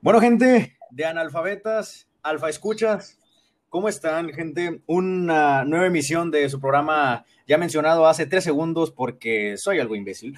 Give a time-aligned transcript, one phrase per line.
[0.00, 3.18] Bueno, gente de analfabetas, alfa escuchas,
[3.68, 4.82] ¿cómo están, gente?
[4.86, 10.36] Una nueva emisión de su programa ya mencionado hace tres segundos porque soy algo imbécil.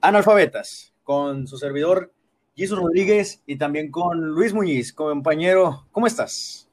[0.00, 2.12] Analfabetas, con su servidor
[2.56, 5.86] Jesús Rodríguez y también con Luis Muñiz, compañero.
[5.92, 6.68] ¿Cómo estás?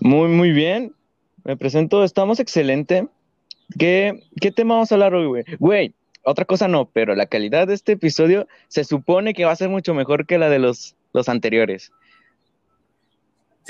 [0.00, 0.94] Muy, muy bien.
[1.44, 3.08] Me presento, estamos excelente.
[3.78, 5.44] ¿Qué, qué tema vamos a hablar hoy, güey?
[5.58, 9.56] Güey, otra cosa no, pero la calidad de este episodio se supone que va a
[9.56, 11.92] ser mucho mejor que la de los, los anteriores.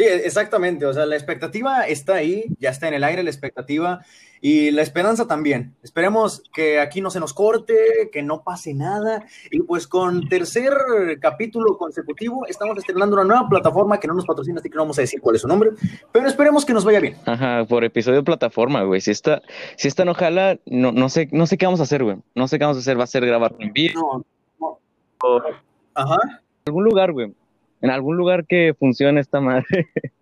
[0.01, 0.87] Sí, exactamente.
[0.87, 4.01] O sea, la expectativa está ahí, ya está en el aire la expectativa
[4.41, 5.75] y la esperanza también.
[5.83, 9.27] Esperemos que aquí no se nos corte, que no pase nada.
[9.51, 10.73] Y pues con tercer
[11.21, 14.99] capítulo consecutivo estamos estrenando una nueva plataforma que no nos patrocina, así que no vamos
[14.99, 15.73] a decir cuál es su nombre,
[16.13, 17.17] pero esperemos que nos vaya bien.
[17.27, 19.03] Ajá, por episodio plataforma, güey.
[19.03, 19.43] Si esta,
[19.77, 22.17] si esta no jala, no, no, sé, no sé qué vamos a hacer, güey.
[22.35, 22.99] No sé qué vamos a hacer.
[22.99, 24.25] Va a ser grabar en vivo.
[24.59, 24.79] No,
[25.23, 25.43] no.
[25.93, 26.17] Ajá.
[26.25, 27.35] En algún lugar, güey
[27.81, 29.89] en algún lugar que funcione esta madre.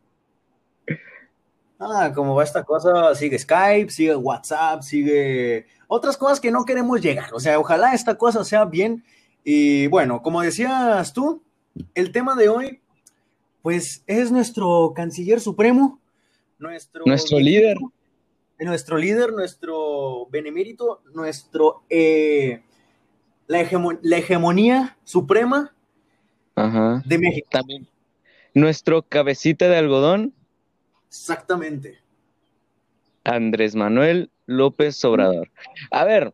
[1.80, 7.00] Ah, como va esta cosa, sigue Skype, sigue WhatsApp, sigue otras cosas que no queremos
[7.00, 7.32] llegar.
[7.32, 9.04] O sea, ojalá esta cosa sea bien.
[9.44, 11.40] Y bueno, como decías tú,
[11.94, 12.80] el tema de hoy,
[13.62, 16.00] pues es nuestro canciller supremo,
[16.58, 17.76] nuestro, nuestro líder.
[18.58, 22.60] Nuestro líder, nuestro benemérito, nuestro eh,
[23.46, 23.64] la,
[24.02, 25.76] la hegemonía suprema
[27.04, 27.48] de México.
[27.50, 27.88] También.
[28.54, 30.34] Nuestro cabecita de algodón.
[31.08, 31.98] Exactamente.
[33.24, 35.50] Andrés Manuel López Obrador.
[35.90, 36.32] A ver,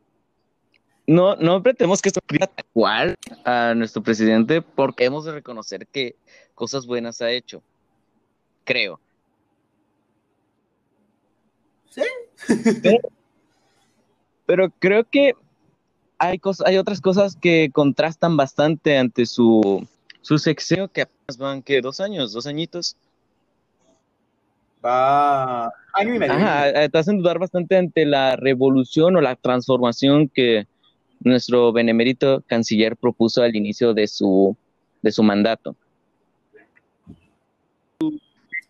[1.07, 6.17] no, no pretendemos que esto sea igual a nuestro presidente porque hemos de reconocer que
[6.55, 7.63] cosas buenas ha hecho.
[8.65, 9.01] Creo.
[11.91, 12.03] Sí.
[14.47, 15.35] pero, creo que
[16.19, 19.87] hay, cosas, hay otras cosas que contrastan bastante ante su
[20.25, 22.33] su sexenio que apenas van, que ¿Dos años?
[22.33, 22.97] ¿Dos añitos?
[24.83, 26.33] Va año y medio.
[26.33, 30.67] Ajá, te hacen dudar bastante ante la revolución o la transformación que
[31.21, 34.57] nuestro benemérito canciller propuso al inicio de su,
[35.03, 35.77] de su mandato.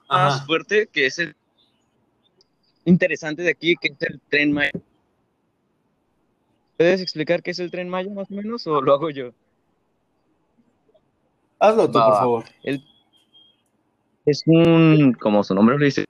[0.09, 1.37] Más fuerte que es el
[2.85, 4.73] interesante de aquí, que es el tren Maya.
[6.77, 9.33] ¿Puedes explicar qué es el tren Maya más o menos o lo hago yo?
[11.65, 12.45] Hazlo tú, por favor.
[14.27, 16.05] es un, como su nombre lo dice,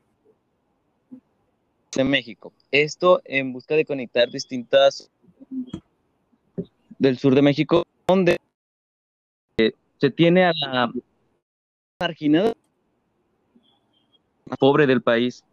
[1.95, 2.53] de México.
[2.73, 5.13] Esto en busca de conectar distintas
[6.99, 8.39] del sur de México, donde
[9.57, 10.93] se tiene a la
[12.01, 12.53] marginada
[14.47, 15.45] más pobre del país,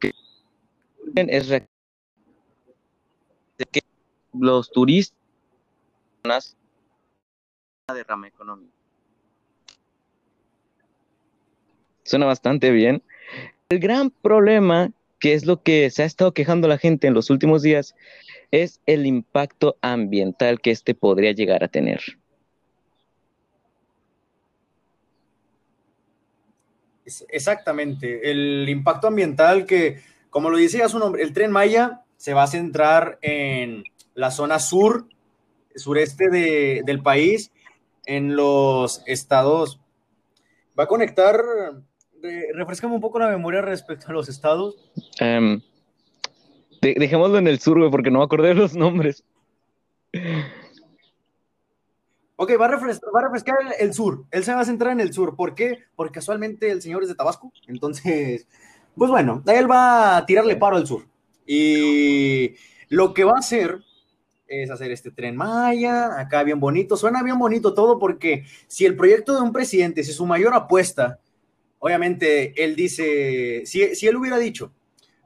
[0.00, 0.12] que
[1.16, 1.48] es
[3.72, 3.80] que
[4.34, 5.16] los turistas
[7.88, 8.83] derrama económica.
[12.04, 13.02] Suena bastante bien.
[13.68, 17.30] El gran problema, que es lo que se ha estado quejando la gente en los
[17.30, 17.94] últimos días,
[18.50, 22.00] es el impacto ambiental que este podría llegar a tener.
[27.28, 30.00] Exactamente, el impacto ambiental que,
[30.30, 33.84] como lo decía su nombre, el tren Maya se va a centrar en
[34.14, 35.06] la zona sur,
[35.74, 37.50] sureste del país,
[38.06, 39.80] en los estados,
[40.78, 41.42] va a conectar
[42.54, 44.76] refrescame un poco la memoria respecto a los estados.
[45.20, 45.60] Um,
[46.80, 49.24] dejémoslo en el sur, güey, porque no me acordé de los nombres.
[52.36, 54.24] Ok, va a, refrescar, el, sur.
[54.30, 55.36] Él se va a centrar en el sur.
[55.36, 55.84] ¿Por qué?
[55.94, 57.52] Porque casualmente el señor es de Tabasco.
[57.68, 58.48] Entonces,
[58.96, 61.06] pues bueno, él va a tirarle paro al sur.
[61.46, 62.54] Y
[62.88, 63.78] lo que va a hacer
[64.46, 66.96] es hacer este tren Maya, acá bien bonito.
[66.96, 71.20] Suena bien bonito todo porque si el proyecto de un presidente, si su mayor apuesta
[71.84, 74.72] obviamente él dice, si, si él hubiera dicho,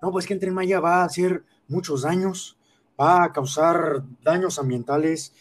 [0.02, 2.58] no, pues que Tren Maya va a hacer muchos daños,
[3.00, 5.32] va a causar daños ambientales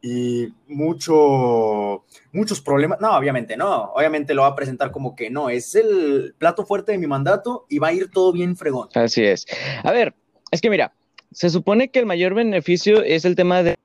[0.00, 3.02] y mucho, muchos problemas.
[3.02, 6.92] No, obviamente no, obviamente lo va a presentar como que no, es el plato fuerte
[6.92, 8.88] de mi mandato y va a ir todo bien fregón.
[8.94, 9.44] Así es.
[9.84, 10.14] A ver,
[10.50, 10.94] es que mira,
[11.32, 13.76] se supone que el mayor beneficio es el tema de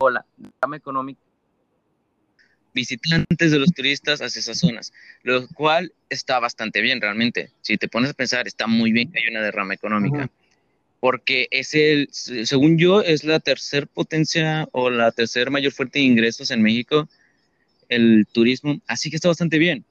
[0.00, 0.24] la
[0.62, 1.27] rama económica
[2.74, 4.92] visitantes de los turistas hacia esas zonas,
[5.22, 7.50] lo cual está bastante bien realmente.
[7.62, 10.30] Si te pones a pensar, está muy bien que haya una derrama económica,
[11.00, 16.04] porque es el, según yo, es la tercera potencia o la tercera mayor fuente de
[16.04, 17.08] ingresos en México,
[17.88, 19.84] el turismo, así que está bastante bien.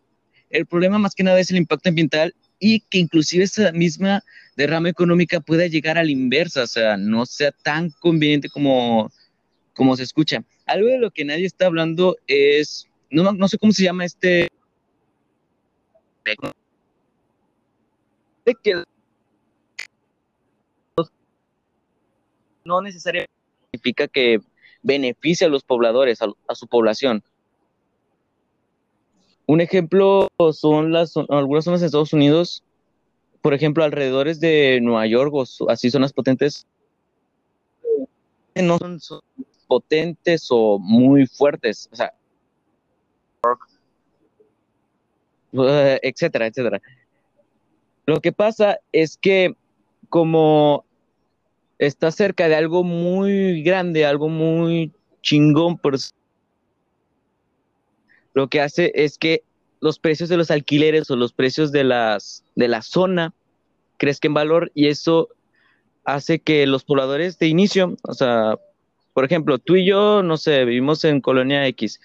[0.50, 4.24] El problema más que nada es el impacto ambiental y que inclusive esa misma
[4.56, 9.12] derrama económica pueda llegar a la inversa, o sea, no sea tan conveniente como,
[9.74, 10.44] como se escucha.
[10.68, 14.50] Algo de lo que nadie está hablando es, no, no sé cómo se llama este...
[18.46, 18.84] De que
[22.66, 23.32] no necesariamente
[23.72, 24.42] significa que
[24.84, 27.24] beneficia a los pobladores, a, su población.
[29.46, 32.64] Un ejemplo son las algunas zonas de Estados Unidos,
[33.42, 36.68] por ejemplo, alrededores de Nueva York o así zonas potentes,
[38.56, 39.22] no son,
[39.68, 42.14] potentes o muy fuertes, o sea,
[46.02, 46.82] etcétera, etcétera.
[48.06, 49.56] Lo que pasa es que
[50.10, 50.86] como
[51.78, 54.92] está cerca de algo muy grande, algo muy
[55.22, 55.98] chingón, por
[58.34, 59.44] lo que hace es que
[59.80, 63.34] los precios de los alquileres o los precios de las de la zona
[63.98, 65.30] crezcan en valor y eso
[66.04, 68.58] hace que los pobladores de inicio, o sea,
[69.18, 72.00] por ejemplo, tú y yo, no sé, vivimos en Colonia X,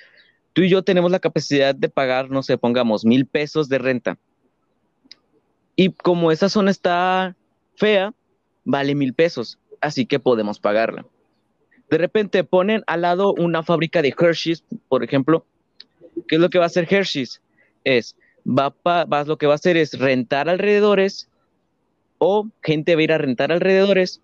[0.55, 4.17] tú y yo tenemos la capacidad de pagar, no sé, pongamos mil pesos de renta.
[5.77, 7.37] Y como esa zona está
[7.77, 8.15] fea,
[8.65, 11.05] vale mil pesos así que podemos pagarla.
[11.91, 15.45] De repente ponen al lado una fábrica de Hershey's, por ejemplo.
[16.27, 17.43] ¿Qué es lo que va a hacer Hershey's?
[17.85, 18.17] Es,
[18.47, 21.29] va, va lo que va a hacer es rentar alrededores
[22.17, 24.23] o gente va a ir a rentar alrededores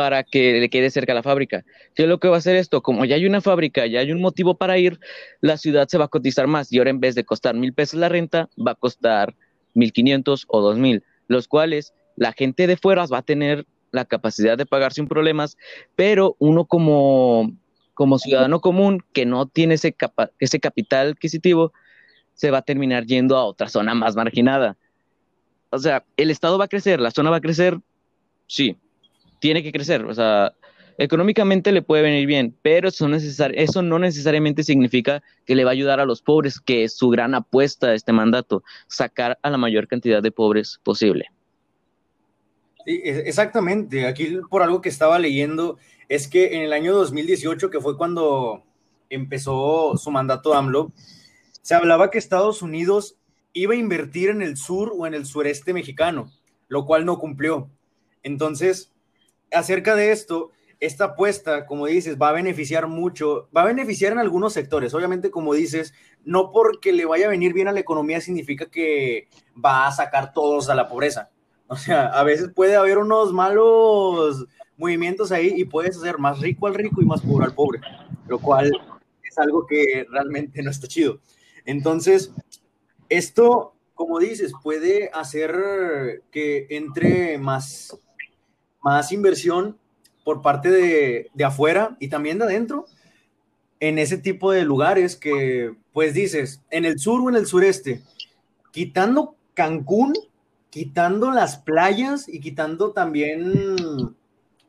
[0.00, 1.62] para que le quede cerca la fábrica.
[1.94, 2.80] ¿Qué es lo que va a hacer esto?
[2.80, 4.98] Como ya hay una fábrica, ya hay un motivo para ir,
[5.42, 8.00] la ciudad se va a cotizar más y ahora en vez de costar mil pesos
[8.00, 9.34] la renta, va a costar
[9.74, 14.06] mil quinientos o dos mil, los cuales la gente de fuera va a tener la
[14.06, 15.58] capacidad de pagar sin problemas,
[15.96, 17.52] pero uno como,
[17.92, 19.94] como ciudadano común que no tiene ese,
[20.38, 21.74] ese capital adquisitivo,
[22.32, 24.78] se va a terminar yendo a otra zona más marginada.
[25.68, 27.78] O sea, el Estado va a crecer, la zona va a crecer,
[28.46, 28.78] sí,
[29.40, 30.04] tiene que crecer.
[30.04, 30.54] O sea,
[30.98, 33.08] económicamente le puede venir bien, pero eso,
[33.82, 37.34] no necesariamente significa que le va a ayudar a los pobres, que es su gran
[37.34, 41.26] apuesta de este mandato, sacar a la mayor cantidad de pobres posible.
[42.86, 45.78] Exactamente, aquí por algo que estaba leyendo
[46.08, 48.64] es que en el año 2018, que fue cuando
[49.08, 50.92] empezó su mandato AMLO,
[51.62, 53.16] se hablaba que Estados Unidos
[53.52, 56.30] iba a invertir en el sur o en el sureste mexicano,
[56.68, 57.70] lo cual no cumplió.
[58.22, 58.92] Entonces,
[59.52, 60.50] acerca de esto,
[60.80, 64.94] esta apuesta, como dices, va a beneficiar mucho, va a beneficiar en algunos sectores.
[64.94, 65.92] Obviamente, como dices,
[66.24, 69.28] no porque le vaya a venir bien a la economía significa que
[69.62, 71.30] va a sacar todos a la pobreza.
[71.66, 76.66] O sea, a veces puede haber unos malos movimientos ahí y puedes hacer más rico
[76.66, 77.80] al rico y más pobre al pobre,
[78.26, 78.72] lo cual
[79.22, 81.20] es algo que realmente no está chido.
[81.66, 82.32] Entonces,
[83.10, 87.96] esto, como dices, puede hacer que entre más,
[88.82, 89.76] más inversión
[90.24, 92.86] por parte de, de afuera y también de adentro
[93.80, 98.02] en ese tipo de lugares que, pues dices, en el sur o en el sureste,
[98.72, 100.12] quitando Cancún,
[100.68, 103.86] quitando las playas y quitando también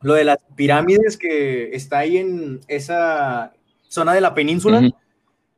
[0.01, 3.53] lo de las pirámides que está ahí en esa
[3.87, 4.89] zona de la península,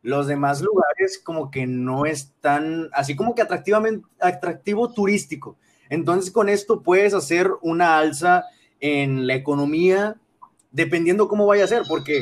[0.01, 5.55] los demás lugares como que no están, así como que atractivamente, atractivo turístico.
[5.89, 8.45] Entonces con esto puedes hacer una alza
[8.79, 10.17] en la economía,
[10.71, 12.21] dependiendo cómo vaya a ser, porque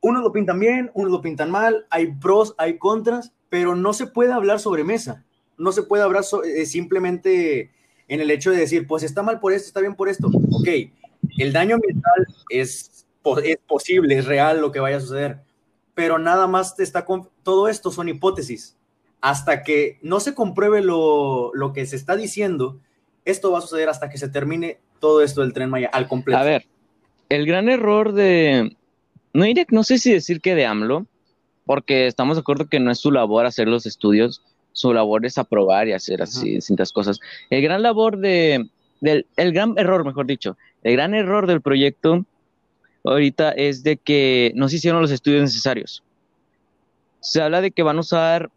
[0.00, 4.06] unos lo pintan bien, unos lo pintan mal, hay pros, hay contras, pero no se
[4.06, 5.24] puede hablar sobre mesa
[5.60, 7.70] no se puede hablar eh, simplemente
[8.08, 10.28] en el hecho de decir, pues está mal por esto, está bien por esto.
[10.52, 10.68] Ok,
[11.38, 13.06] el daño ambiental es,
[13.44, 15.42] es posible, es real lo que vaya a suceder,
[15.94, 17.06] pero nada más te está
[17.44, 18.76] todo esto son hipótesis.
[19.20, 22.78] Hasta que no se compruebe lo, lo que se está diciendo,
[23.24, 26.38] esto va a suceder hasta que se termine todo esto del tren Maya al completo.
[26.38, 26.66] A ver,
[27.28, 28.76] el gran error de,
[29.32, 31.06] no, no sé si decir que de AMLO,
[31.64, 35.38] porque estamos de acuerdo que no es su labor hacer los estudios, su labor es
[35.38, 37.20] aprobar y hacer así distintas cosas.
[37.48, 38.68] El gran labor de,
[39.00, 42.24] del, el gran error, mejor dicho, el gran error del proyecto
[43.04, 46.02] ahorita es de que no se hicieron los estudios necesarios.
[47.20, 48.50] Se habla de que van a usar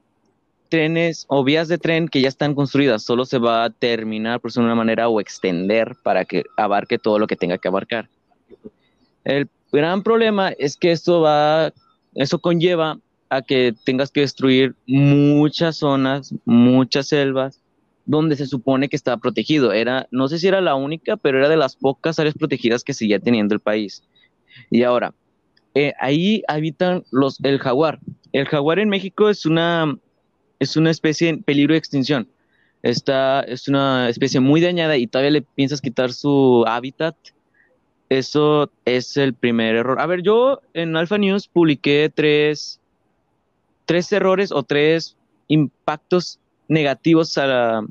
[0.74, 4.50] trenes o vías de tren que ya están construidas, solo se va a terminar por
[4.58, 8.10] una manera o extender para que abarque todo lo que tenga que abarcar.
[9.24, 11.72] El gran problema es que esto va,
[12.16, 12.98] eso conlleva
[13.30, 17.62] a que tengas que destruir muchas zonas, muchas selvas,
[18.08, 19.74] donde se supone que estaba protegido.
[19.74, 22.96] Era, no sé si era la única, pero era de las pocas áreas protegidas que
[22.96, 24.02] seguía teniendo el país.
[24.72, 25.14] Y ahora,
[25.76, 28.00] eh, ahí habitan los, el jaguar.
[28.32, 29.96] El jaguar en México es una,
[30.64, 32.28] es una especie en peligro de extinción.
[32.82, 37.16] Esta es una especie muy dañada y todavía le piensas quitar su hábitat.
[38.10, 40.00] Eso es el primer error.
[40.00, 42.82] A ver, yo en Alpha News publiqué tres,
[43.86, 45.16] tres errores o tres
[45.48, 47.90] impactos negativos al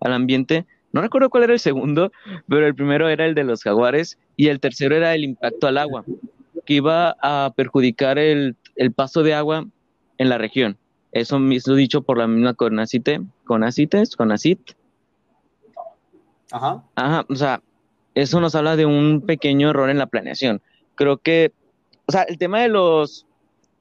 [0.00, 0.66] ambiente.
[0.92, 2.10] No recuerdo cuál era el segundo,
[2.48, 5.78] pero el primero era el de los jaguares y el tercero era el impacto al
[5.78, 6.04] agua,
[6.64, 8.56] que iba a perjudicar el,
[8.94, 9.66] paso de agua
[10.18, 10.76] en la región.
[11.16, 14.60] Eso mismo dicho por la misma Conacite, Conacites, Conacit.
[16.50, 16.84] Ajá.
[16.94, 17.62] Ajá, o sea,
[18.14, 20.60] eso nos habla de un pequeño error en la planeación.
[20.94, 21.52] Creo que,
[22.04, 23.26] o sea, el tema de los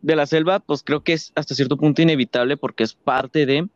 [0.02, 3.68] de la selva, pues creo que es hasta cierto punto inevitable porque es parte de,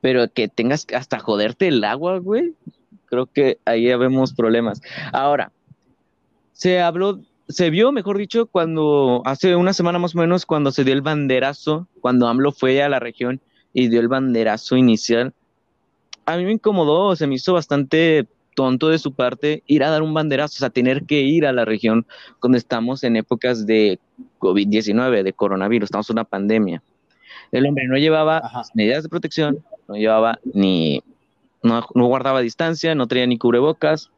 [0.00, 2.54] pero que tengas hasta joderte el agua, güey,
[3.06, 4.80] creo que ahí ya vemos problemas.
[5.12, 5.52] Ahora,
[6.52, 10.84] se habló, se vio, mejor dicho, cuando hace una semana más o menos, cuando se
[10.84, 13.40] dio el banderazo, cuando AMLO fue a la región
[13.72, 15.32] y dio el banderazo inicial.
[16.26, 20.02] A mí me incomodó, se me hizo bastante tonto de su parte ir a dar
[20.02, 22.06] un banderazo, o sea, tener que ir a la región
[22.40, 23.98] cuando estamos en épocas de
[24.40, 26.82] COVID-19, de coronavirus, estamos en una pandemia.
[27.52, 28.42] El hombre no llevaba
[28.74, 31.02] medidas de protección, no llevaba ni,
[31.62, 34.10] no, guardaba distancia, no traía ni cubrebocas,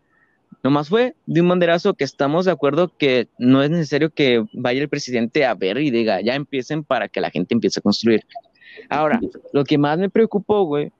[0.63, 4.83] nomás fue de un banderazo que estamos de acuerdo que no es necesario que vaya
[4.83, 8.25] el presidente a ver y diga, ya empiecen para que la gente empiece a construir.
[8.89, 9.21] Ahora,
[9.53, 10.93] lo que más me preocupó, güey,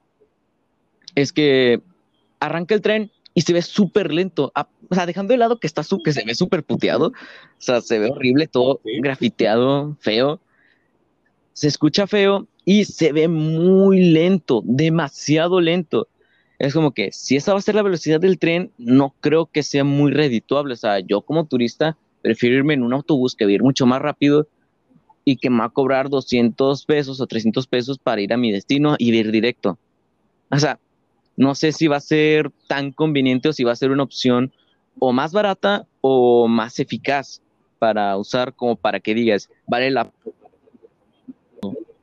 [1.15, 1.81] es que
[2.39, 4.53] arranca el tren y se ve súper lento.
[4.55, 7.13] Ah, o sea, dejando de lado que está que se ve súper puteado, o
[7.59, 10.41] sea, se ve horrible, todo grafiteado, feo.
[11.53, 16.09] Se escucha feo y se ve muy lento, demasiado lento.
[16.61, 19.63] Es como que si esa va a ser la velocidad del tren, no creo que
[19.63, 20.75] sea muy redituable.
[20.75, 24.47] O sea, yo como turista prefiero irme en un autobús que ir mucho más rápido
[25.25, 28.53] y que me va a cobrar 200 pesos o 300 pesos para ir a mi
[28.53, 29.79] destino y ir directo.
[30.51, 30.79] O sea,
[31.35, 34.53] no sé si va a ser tan conveniente o si va a ser una opción
[34.99, 37.41] o más barata o más eficaz
[37.79, 40.13] para usar como para que digas, vale la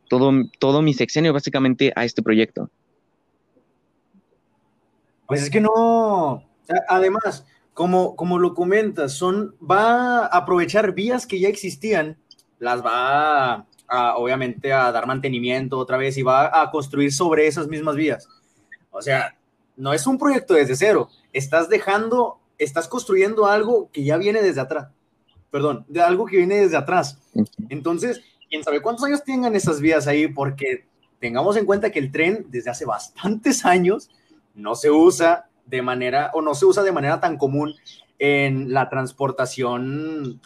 [0.10, 2.72] todo, todo mi sexenio básicamente a este proyecto.
[5.27, 6.43] Pues es que no,
[6.88, 12.17] además, como, como lo comentas, son, va a aprovechar vías que ya existían,
[12.60, 17.67] las va a, obviamente a dar mantenimiento otra vez y va a construir sobre esas
[17.67, 18.27] mismas vías.
[18.89, 19.38] O sea,
[19.75, 21.10] no es un proyecto desde cero.
[21.34, 24.88] Estás dejando, estás construyendo algo que ya viene desde atrás.
[25.51, 27.19] Perdón, de algo que viene desde atrás.
[27.69, 30.88] Entonces, quién sabe cuántos años tengan esas vías ahí, porque
[31.19, 34.10] tengamos en cuenta que el tren desde hace bastantes años
[34.58, 37.76] no se usa de manera, o no se usa de manera tan común
[38.20, 40.42] en la transportación,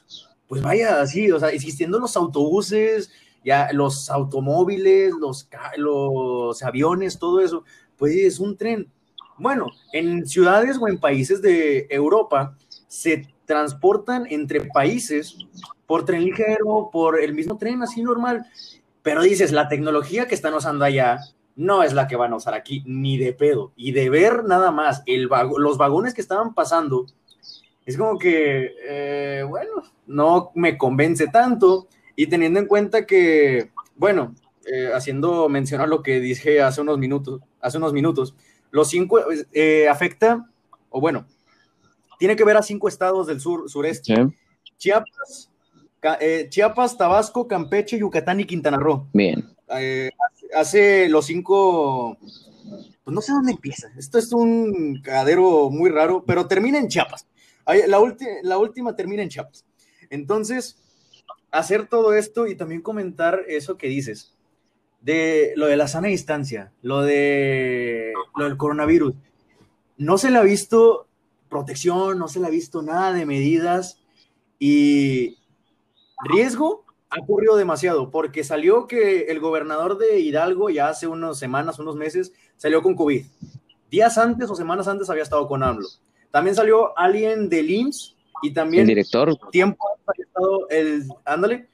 [0.47, 3.11] pues vaya, así, o sea, existiendo los autobuses,
[3.43, 7.63] ya los automóviles, los, los aviones, todo eso,
[7.97, 8.91] pues es un tren.
[9.37, 12.55] Bueno, en ciudades o en países de Europa
[12.87, 15.37] se transportan entre países
[15.87, 18.45] por tren ligero, por el mismo tren así normal.
[19.01, 21.19] Pero dices, la tecnología que están usando allá
[21.55, 23.71] no es la que van a usar aquí, ni de pedo.
[23.75, 27.05] Y de ver nada más el los vagones que estaban pasando,
[27.85, 31.87] es como que, eh, bueno, no me convence tanto.
[32.15, 36.97] Y teniendo en cuenta que, bueno, eh, haciendo mención a lo que dije hace unos
[36.97, 38.35] minutos, hace unos minutos,
[38.69, 39.19] los cinco
[39.53, 40.47] eh, afecta,
[40.89, 41.25] o bueno,
[42.19, 44.13] tiene que ver a cinco estados del sur, sureste.
[44.77, 45.49] Chiapas,
[46.19, 49.07] eh, Chiapas, Tabasco, Campeche, Yucatán y Quintana Roo.
[49.13, 49.49] Bien.
[50.55, 52.17] Hace los cinco,
[53.03, 53.91] pues no sé dónde empieza.
[53.97, 57.27] Esto es un cadero muy raro, pero termina en Chiapas.
[57.65, 57.99] La,
[58.43, 59.65] la última termina en Chiapas.
[60.09, 60.77] Entonces,
[61.51, 64.35] hacer todo esto y también comentar eso que dices
[65.01, 69.13] de lo de la sana distancia, lo de lo del coronavirus.
[69.97, 71.07] No se le ha visto
[71.49, 73.99] protección, no se le ha visto nada de medidas
[74.59, 75.37] y
[76.23, 81.77] riesgo ha ocurrido demasiado porque salió que el gobernador de Hidalgo ya hace unas semanas,
[81.77, 83.25] unos meses, salió con COVID.
[83.91, 85.87] Días antes o semanas antes había estado con AMLO.
[86.31, 88.83] También salió alguien del IMSS y también...
[88.83, 89.37] El director.
[89.51, 91.67] Tiempo había estado, el, ándale,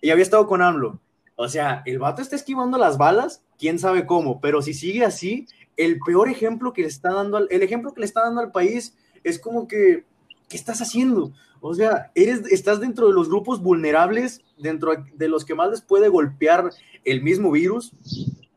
[0.00, 1.00] y había estado con AMLO.
[1.34, 5.48] O sea, el vato está esquivando las balas, quién sabe cómo, pero si sigue así,
[5.76, 8.52] el peor ejemplo que le está dando, al, el ejemplo que le está dando al
[8.52, 10.04] país es como que,
[10.48, 11.32] ¿qué estás haciendo?
[11.60, 15.80] O sea, eres, estás dentro de los grupos vulnerables, dentro de los que más les
[15.80, 16.70] puede golpear
[17.04, 17.92] el mismo virus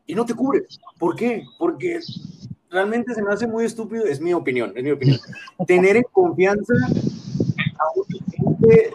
[0.06, 0.80] y no te cubres.
[0.98, 1.44] ¿Por qué?
[1.58, 2.00] Porque
[2.70, 5.18] realmente se me hace muy estúpido, es mi opinión, es mi opinión.
[5.66, 6.74] Tener en confianza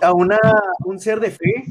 [0.01, 0.39] a, un, a
[0.85, 1.65] un ser de fe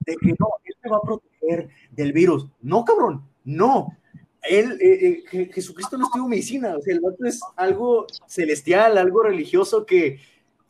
[0.00, 2.46] de que no, él te va a proteger del virus.
[2.60, 3.96] No, cabrón, no.
[4.42, 9.22] Él, eh, eh, Jesucristo no estuvo medicina, o sea, el vato es algo celestial, algo
[9.22, 10.18] religioso que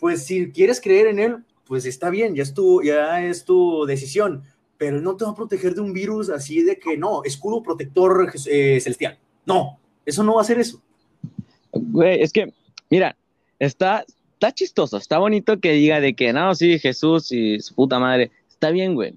[0.00, 3.84] pues si quieres creer en él, pues está bien, ya es tu, ya es tu
[3.86, 4.42] decisión,
[4.78, 8.32] pero no te va a proteger de un virus así de que no, escudo protector
[8.46, 9.18] eh, celestial.
[9.46, 10.82] No, eso no va a ser eso.
[11.72, 12.52] Güey, es que,
[12.88, 13.14] mira,
[13.58, 17.98] está, está chistoso, está bonito que diga de que no, sí, Jesús y su puta
[17.98, 19.14] madre, está bien, güey.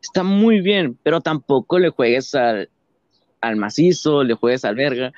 [0.00, 2.70] Está muy bien, pero tampoco le juegues al,
[3.40, 5.12] al macizo, le juegues al verga,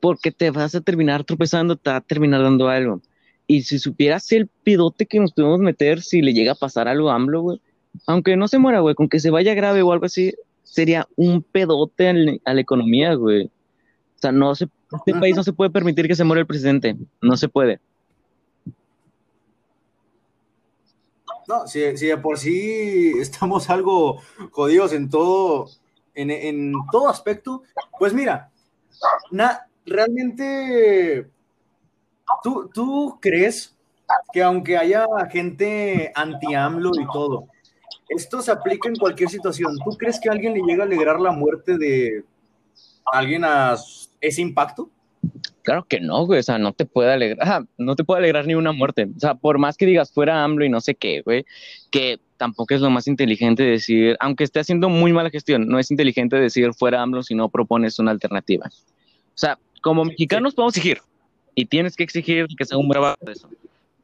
[0.00, 3.00] porque te vas a terminar tropezando, te va a terminar dando algo.
[3.46, 7.10] Y si supieras el pidote que nos podemos meter si le llega a pasar algo
[7.10, 7.60] a AMLO, güey,
[8.06, 11.42] aunque no se muera, güey, con que se vaya grave o algo así, sería un
[11.42, 13.46] pedote a la economía, güey.
[13.46, 16.96] O sea, no se, este país no se puede permitir que se muera el presidente,
[17.20, 17.80] no se puede.
[21.48, 24.20] No, si, de por sí estamos algo
[24.52, 25.68] jodidos en todo,
[26.14, 27.64] en, todo aspecto,
[27.98, 28.50] pues mira,
[29.84, 31.28] realmente
[32.42, 33.76] ¿Tú, ¿Tú crees
[34.32, 37.48] que aunque haya gente anti-AMLO y todo,
[38.08, 39.76] esto se aplica en cualquier situación?
[39.84, 42.24] ¿Tú crees que alguien le llega a alegrar la muerte de
[43.12, 43.76] alguien a
[44.20, 44.90] ese impacto?
[45.62, 48.54] Claro que no, güey, o sea, no te puede alegrar, no te puede alegrar ni
[48.54, 49.08] una muerte.
[49.16, 51.44] O sea, por más que digas fuera AMLO y no sé qué, güey,
[51.90, 55.92] que tampoco es lo más inteligente decir, aunque esté haciendo muy mala gestión, no es
[55.92, 58.66] inteligente decir fuera AMLO si no propones una alternativa.
[58.66, 61.00] O sea, como mexicanos podemos exigir,
[61.54, 63.48] y tienes que exigir que sea un bravo eso.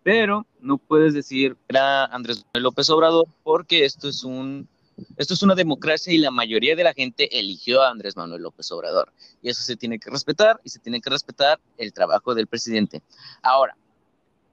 [0.02, 4.68] Pero no puedes decir era Andrés López Obrador porque esto es un
[5.16, 8.70] esto es una democracia y la mayoría de la gente eligió a Andrés Manuel López
[8.72, 9.12] Obrador.
[9.42, 13.02] Y eso se tiene que respetar y se tiene que respetar el trabajo del presidente.
[13.42, 13.76] Ahora,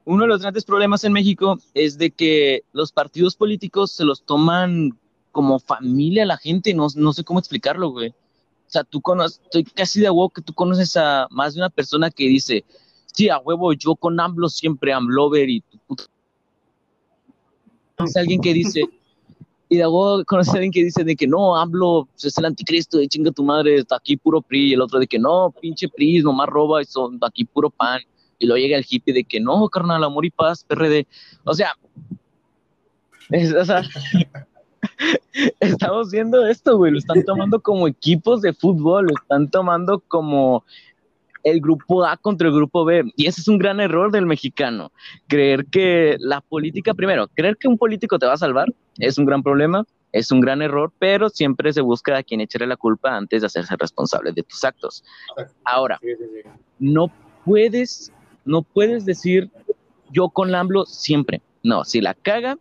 [0.05, 4.23] uno de los grandes problemas en México es de que los partidos políticos se los
[4.23, 4.97] toman
[5.31, 6.73] como familia a la gente.
[6.73, 8.09] No, no sé cómo explicarlo, güey.
[8.09, 11.69] O sea, tú conoces, estoy casi de agua que tú conoces a más de una
[11.69, 12.63] persona que dice,
[13.15, 16.03] sí, a huevo, yo con AMLO siempre AMLover y tu puta.
[17.97, 18.81] Conoce alguien que dice,
[19.69, 23.07] y luego conoce a alguien que dice de que no, AMLO es el anticristo, de
[23.07, 26.21] chinga tu madre, está aquí puro PRI, y el otro de que no, pinche PRI,
[26.21, 28.01] nomás roba y son aquí puro pan.
[28.37, 31.07] Y luego llega el hippie de que no, carnal, amor y paz, PRD.
[31.45, 31.71] O sea,
[33.31, 33.81] o sea
[35.61, 40.65] estamos viendo esto, güey, lo están tomando como equipos de fútbol, lo están tomando como
[41.45, 43.03] el grupo A contra el grupo B.
[43.15, 44.91] Y ese es un gran error del mexicano.
[45.27, 49.25] Creer que la política, primero, creer que un político te va a salvar es un
[49.25, 53.15] gran problema, es un gran error, pero siempre se busca a quien echarle la culpa
[53.15, 55.03] antes de hacerse responsable de tus actos.
[55.63, 55.99] Ahora,
[56.79, 57.11] no
[57.45, 58.11] puedes,
[58.43, 59.51] no puedes decir
[60.11, 61.41] yo con Lamblo siempre.
[61.61, 62.57] No, si la caga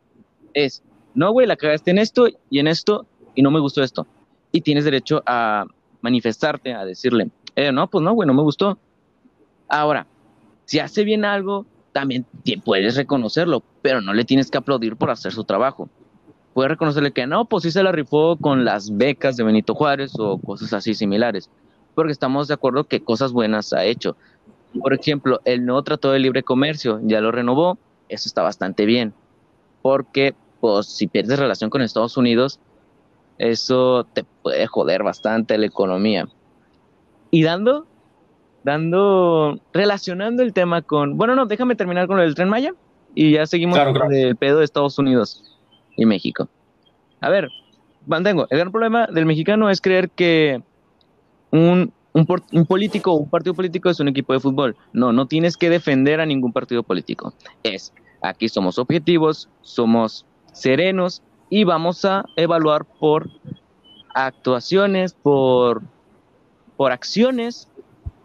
[0.53, 0.83] es,
[1.15, 4.07] no, güey, la cagaste en esto y en esto y no me gustó esto.
[4.53, 5.65] Y tienes derecho a
[6.03, 8.79] manifestarte, a decirle, eh, no, pues no, güey, no me gustó.
[9.69, 10.07] Ahora,
[10.65, 12.27] si hace bien algo, también
[12.65, 15.89] puedes reconocerlo, pero no le tienes que aplaudir por hacer su trabajo.
[16.53, 20.13] Puedes reconocerle que no, pues sí se la rifó con las becas de Benito Juárez
[20.19, 21.51] o cosas así similares,
[21.95, 24.17] porque estamos de acuerdo que cosas buenas ha hecho.
[24.79, 29.15] Por ejemplo, el nuevo Tratado de Libre Comercio ya lo renovó, eso está bastante bien,
[29.83, 32.59] porque pues si pierdes relación con Estados Unidos,
[33.39, 36.29] eso te puede joder bastante la economía
[37.35, 37.85] y dando,
[38.63, 42.75] dando, relacionando el tema con, bueno, no, déjame terminar con el tren Maya
[43.13, 45.59] y ya seguimos con el pedo de Estados Unidos
[45.97, 46.49] y México.
[47.21, 47.49] A ver,
[48.07, 50.63] mantengo, el gran problema del mexicano es creer que
[51.51, 54.77] un, un, un político o un partido político es un equipo de fútbol.
[54.93, 57.35] No, no tienes que defender a ningún partido político.
[57.65, 57.93] Es,
[58.23, 61.21] aquí somos objetivos, somos serenos
[61.51, 63.29] y vamos a evaluar por
[64.15, 65.83] actuaciones, por
[66.77, 67.69] por acciones,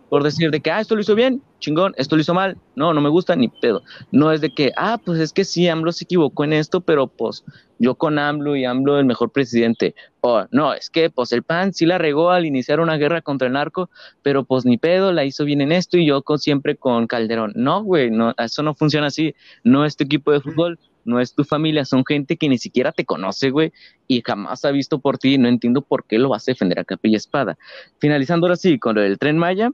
[0.09, 2.93] por decir de que, ah, esto lo hizo bien, chingón, esto lo hizo mal, no,
[2.93, 3.83] no me gusta ni pedo.
[4.11, 7.07] No es de que, ah, pues es que sí, AMLO se equivocó en esto, pero
[7.07, 7.43] pues
[7.77, 9.95] yo con AMLO y AMLO el mejor presidente.
[10.21, 13.47] O no, es que pues el PAN sí la regó al iniciar una guerra contra
[13.47, 13.89] el narco,
[14.21, 17.53] pero pues ni pedo, la hizo bien en esto y yo con, siempre con Calderón.
[17.55, 19.35] No, güey, no, eso no funciona así.
[19.63, 22.91] No es tu equipo de fútbol, no es tu familia, son gente que ni siquiera
[22.91, 23.73] te conoce, güey,
[24.07, 26.85] y jamás ha visto por ti, no entiendo por qué lo vas a defender a
[26.85, 27.57] capa y espada.
[27.97, 29.71] Finalizando ahora sí con lo del tren Maya,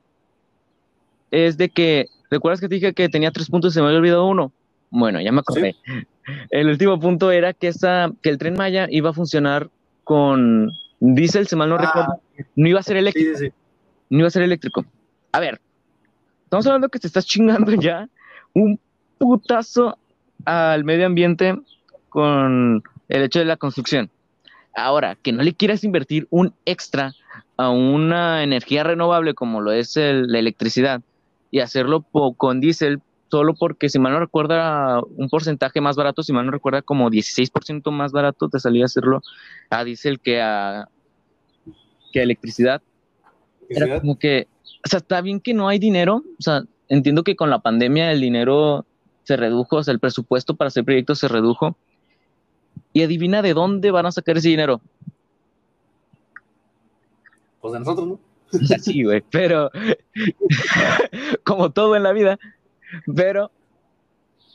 [1.32, 4.00] es de que, ¿recuerdas que te dije que tenía tres puntos y se me había
[4.00, 4.52] olvidado uno?
[4.90, 5.76] Bueno, ya me acordé.
[6.50, 9.70] El último punto era que, esa, que el tren Maya iba a funcionar
[10.04, 12.22] con diésel, si mal no ah, recuerdo,
[12.56, 13.40] no iba a ser eléctrico.
[14.10, 14.86] no iba a ser eléctrico.
[15.32, 15.62] A ver,
[16.46, 18.10] estamos hablando que te estás chingando ya
[18.54, 18.80] un
[19.20, 20.00] putazo
[20.44, 21.56] al medio ambiente
[22.10, 24.10] con el hecho de la construcción.
[24.76, 27.14] Ahora, que no le quieras invertir un extra
[27.58, 31.02] a una energía renovable como lo es la electricidad
[31.52, 32.02] y hacerlo
[32.36, 36.52] con diésel, solo porque, si mal no recuerda, un porcentaje más barato, si mal no
[36.52, 39.22] recuerda, como 16% más barato te salía hacerlo
[39.70, 40.90] a diésel que a,
[42.12, 42.82] que electricidad.
[43.70, 44.48] Era como que,
[44.86, 48.12] o sea, está bien que no hay dinero, o sea, entiendo que con la pandemia
[48.12, 48.86] el dinero
[49.26, 51.76] se redujo, o sea, el presupuesto para hacer proyectos se redujo.
[52.94, 54.80] Y adivina de dónde van a sacar ese dinero.
[57.60, 58.20] Pues de nosotros, ¿no?
[58.80, 59.72] Sí, güey, pero
[61.44, 62.40] como todo en la vida,
[63.16, 63.52] pero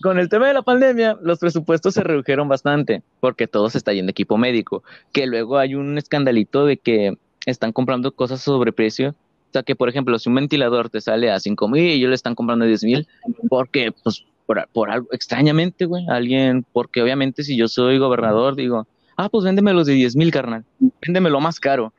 [0.00, 3.92] con el tema de la pandemia, los presupuestos se redujeron bastante porque todo se está
[3.92, 9.11] yendo equipo médico, que luego hay un escandalito de que están comprando cosas sobre precio.
[9.11, 12.09] O sea, que por ejemplo, si un ventilador te sale a 5 mil y ellos
[12.09, 13.09] le están comprando a 10 mil,
[13.48, 18.84] porque, pues, por, por, algo, extrañamente, güey, alguien, porque obviamente si yo soy gobernador, digo,
[19.16, 20.64] ah, pues véndeme de 10 mil, carnal,
[21.00, 21.92] véndemelo más caro.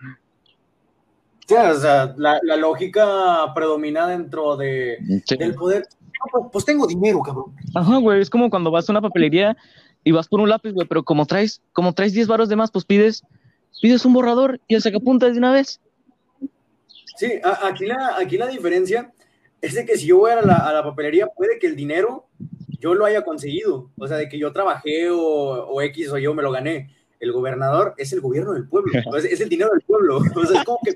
[1.47, 4.97] Sí, o sea, la, la lógica predomina dentro de,
[5.29, 5.87] del poder.
[6.29, 7.55] Pues, pues, tengo dinero, cabrón.
[7.73, 9.55] Ajá, güey, es como cuando vas a una papelería
[10.03, 12.69] y vas por un lápiz, güey, pero como traes, como traes 10 varos de más,
[12.69, 13.23] pues pides
[13.81, 15.79] pides un borrador y el sacapuntas de una vez.
[17.15, 17.31] Sí,
[17.63, 19.13] aquí la, aquí la diferencia
[19.61, 22.27] es de que si yo voy a la, papelería, puede que el dinero
[22.79, 26.33] yo lo haya conseguido, o sea, de que yo trabajé o, o X o yo
[26.33, 26.89] me lo gané.
[27.19, 30.19] El gobernador es el gobierno del pueblo, es, el dinero del pueblo.
[30.35, 30.95] O es como que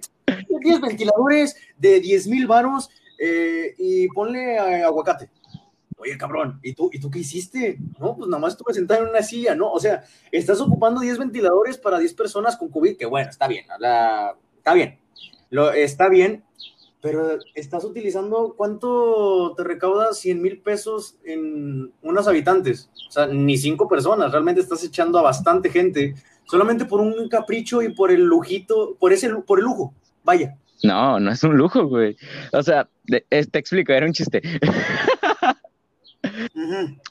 [0.60, 5.30] 10 ventiladores de 10 mil varos eh, y ponle aguacate
[5.98, 7.78] oye, cabrón, ¿y tú, ¿y tú qué hiciste?
[8.00, 9.72] No, pues nada más estuve sentado en una silla, ¿no?
[9.72, 13.66] O sea, estás ocupando 10 ventiladores para 10 personas con COVID, que bueno, está bien,
[13.66, 15.00] está bien,
[15.50, 16.44] lo, está bien,
[17.06, 22.90] pero estás utilizando, ¿cuánto te recauda 100 mil pesos en unos habitantes?
[23.08, 26.16] O sea, ni cinco personas, realmente estás echando a bastante gente,
[26.46, 30.58] solamente por un capricho y por el lujito, por ese, por el lujo, vaya.
[30.82, 32.18] No, no es un lujo, güey.
[32.54, 34.42] O sea, te explico, era un chiste.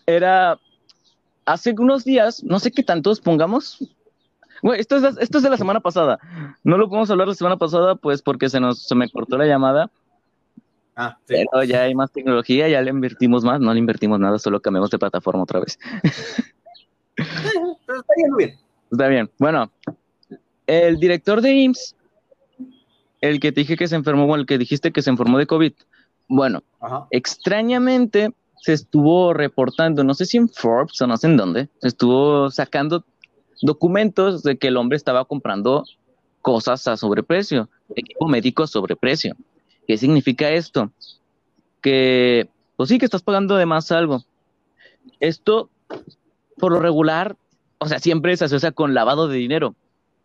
[0.06, 0.58] Era
[1.44, 3.78] hace unos días, no sé qué tantos pongamos.
[4.64, 6.18] Güey, esto es, esto es de la semana pasada.
[6.62, 9.44] No lo podemos hablar la semana pasada, pues porque se nos se me cortó la
[9.44, 9.90] llamada.
[10.96, 14.62] Ah, Pero ya hay más tecnología, ya le invertimos más, no le invertimos nada, solo
[14.62, 15.78] cambiamos de plataforma otra vez.
[17.14, 17.26] Pero
[18.00, 18.58] está bien, bien.
[18.90, 19.30] Está bien.
[19.38, 19.70] Bueno,
[20.66, 21.94] el director de IMSS,
[23.20, 25.46] el que te dije que se enfermó, o el que dijiste que se enfermó de
[25.46, 25.74] COVID,
[26.26, 26.62] bueno,
[27.10, 31.88] extrañamente se estuvo reportando, no sé si en Forbes o no sé en dónde, se
[31.88, 33.04] estuvo sacando
[33.64, 35.84] documentos de que el hombre estaba comprando
[36.42, 39.34] cosas a sobreprecio, equipo médico a sobreprecio.
[39.86, 40.90] ¿Qué significa esto?
[41.80, 44.22] Que, pues sí, que estás pagando de más algo.
[45.18, 45.70] Esto,
[46.58, 47.36] por lo regular,
[47.78, 49.74] o sea, siempre se asocia con lavado de dinero.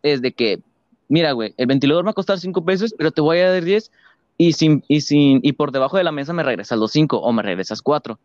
[0.02, 0.60] Es de que,
[1.08, 3.64] mira, güey, el ventilador me va a costar 5 pesos, pero te voy a dar
[3.64, 3.90] 10
[4.36, 7.32] y, sin, y, sin, y por debajo de la mesa me regresas los 5 o
[7.32, 8.18] me regresas 4.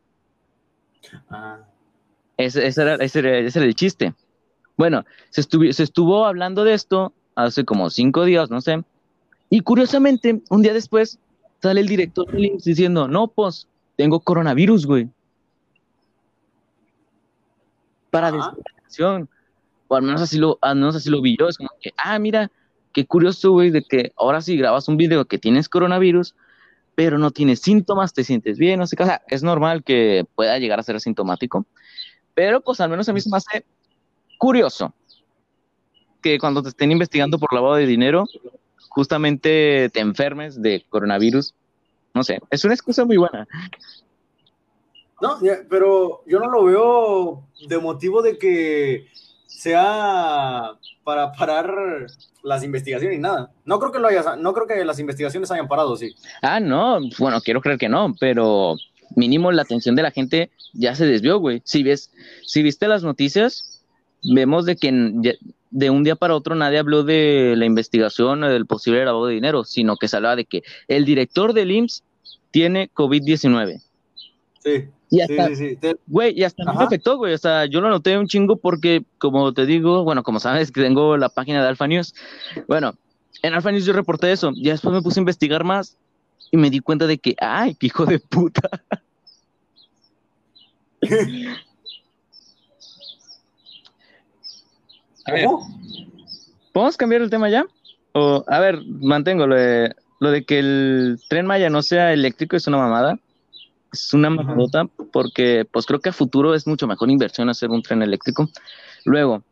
[1.30, 1.60] Ah.
[2.38, 4.14] Ese, era, el chiste.
[4.78, 8.84] Bueno, se, se estuvo hablando de esto hace como cinco días, no sé.
[9.50, 11.20] Y curiosamente, un día después,
[11.62, 15.10] sale el director del IMSS diciendo, no, pues, tengo coronavirus, güey.
[18.10, 19.30] Para desesperación.
[19.88, 21.48] O al menos así lo, al menos así lo vi yo.
[21.48, 22.52] Es como que, ah, mira,
[22.96, 26.34] qué curioso, güey, de que ahora sí grabas un video que tienes coronavirus,
[26.96, 30.26] pero no tienes síntomas, te sientes bien, no sé qué, o sea, es normal que
[30.34, 31.66] pueda llegar a ser asintomático,
[32.34, 33.66] pero pues al menos a mí se me hace
[34.38, 34.94] curioso
[36.22, 38.26] que cuando te estén investigando por lavado de dinero,
[38.90, 41.54] justamente te enfermes de coronavirus.
[42.14, 43.48] No sé, es una excusa muy buena.
[45.22, 45.38] No,
[45.70, 49.08] pero yo no lo veo de motivo de que
[49.46, 50.72] sea
[51.04, 52.08] para parar
[52.44, 53.52] las investigaciones y nada.
[53.64, 56.16] No creo que lo haya, no creo que las investigaciones hayan parado, sí.
[56.42, 58.76] Ah, no, bueno, quiero creer que no, pero
[59.16, 61.62] mínimo la atención de la gente ya se desvió, güey.
[61.66, 62.12] Si ves,
[62.46, 63.75] si viste las noticias,
[64.34, 65.38] vemos de que
[65.72, 69.36] de un día para otro nadie habló de la investigación o del posible lavado de
[69.36, 72.04] dinero, sino que se hablaba de que el director del IMSS
[72.52, 73.82] tiene COVID-19.
[74.64, 74.86] Sí.
[75.10, 75.50] Y hasta,
[76.08, 77.34] güey, y hasta me afectó, güey.
[77.34, 80.82] O sea, yo lo noté un chingo porque, como te digo, bueno, como sabes que
[80.82, 82.16] tengo la página de Alfa News.
[82.68, 82.96] Bueno,
[83.44, 84.52] en Alfa News yo reporté eso.
[84.56, 85.98] Ya después me puse a investigar más
[86.52, 88.70] y me di cuenta de que, ay, qué hijo de puta.
[96.74, 97.66] ¿podemos cambiar el tema ya?
[98.14, 102.56] O, a ver, mantengo lo de, lo de que el tren Maya no sea eléctrico,
[102.56, 103.20] es una mamada
[103.96, 107.82] es una mamadota porque pues creo que a futuro es mucho mejor inversión hacer un
[107.82, 108.50] tren eléctrico.
[109.06, 109.44] Luego,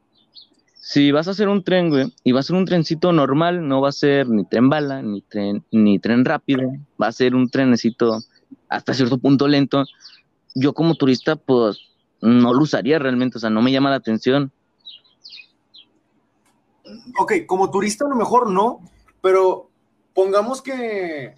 [0.75, 3.81] si vas a hacer un tren, güey, y va a ser un trencito normal, no
[3.81, 6.69] va a ser ni tren bala, ni tren, ni tren rápido,
[7.01, 8.19] va a ser un trenecito
[8.67, 9.85] hasta cierto punto lento,
[10.55, 11.79] yo como turista, pues
[12.21, 14.51] no lo usaría realmente, o sea, no me llama la atención.
[17.17, 18.81] Ok, como turista a lo mejor no,
[19.21, 19.69] pero
[20.13, 21.33] pongamos que,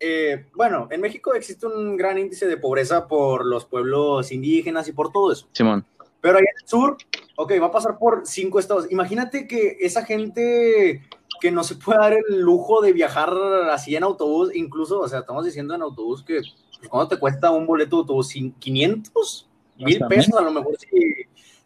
[0.00, 4.92] eh, bueno, en México existe un gran índice de pobreza por los pueblos indígenas y
[4.92, 5.48] por todo eso.
[5.52, 5.84] Simón.
[6.20, 6.96] Pero allá en el sur,
[7.36, 8.90] ok, va a pasar por cinco estados.
[8.90, 11.02] Imagínate que esa gente
[11.40, 13.32] que no se puede dar el lujo de viajar
[13.70, 16.40] así en autobús, incluso, o sea, estamos diciendo en autobús que,
[16.78, 18.34] pues, ¿cuánto te cuesta un boleto de autobús?
[18.34, 19.46] ¿500?
[19.78, 20.34] ¿Mil pesos?
[20.34, 20.88] A lo mejor si,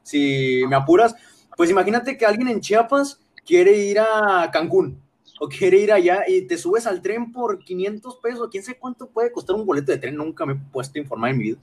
[0.03, 1.15] si me apuras.
[1.61, 4.99] Pues imagínate que alguien en Chiapas quiere ir a Cancún
[5.39, 8.49] o quiere ir allá y te subes al tren por 500 pesos.
[8.51, 10.17] ¿Quién sabe cuánto puede costar un boleto de tren?
[10.17, 11.59] Nunca me he puesto a informar en mi vida.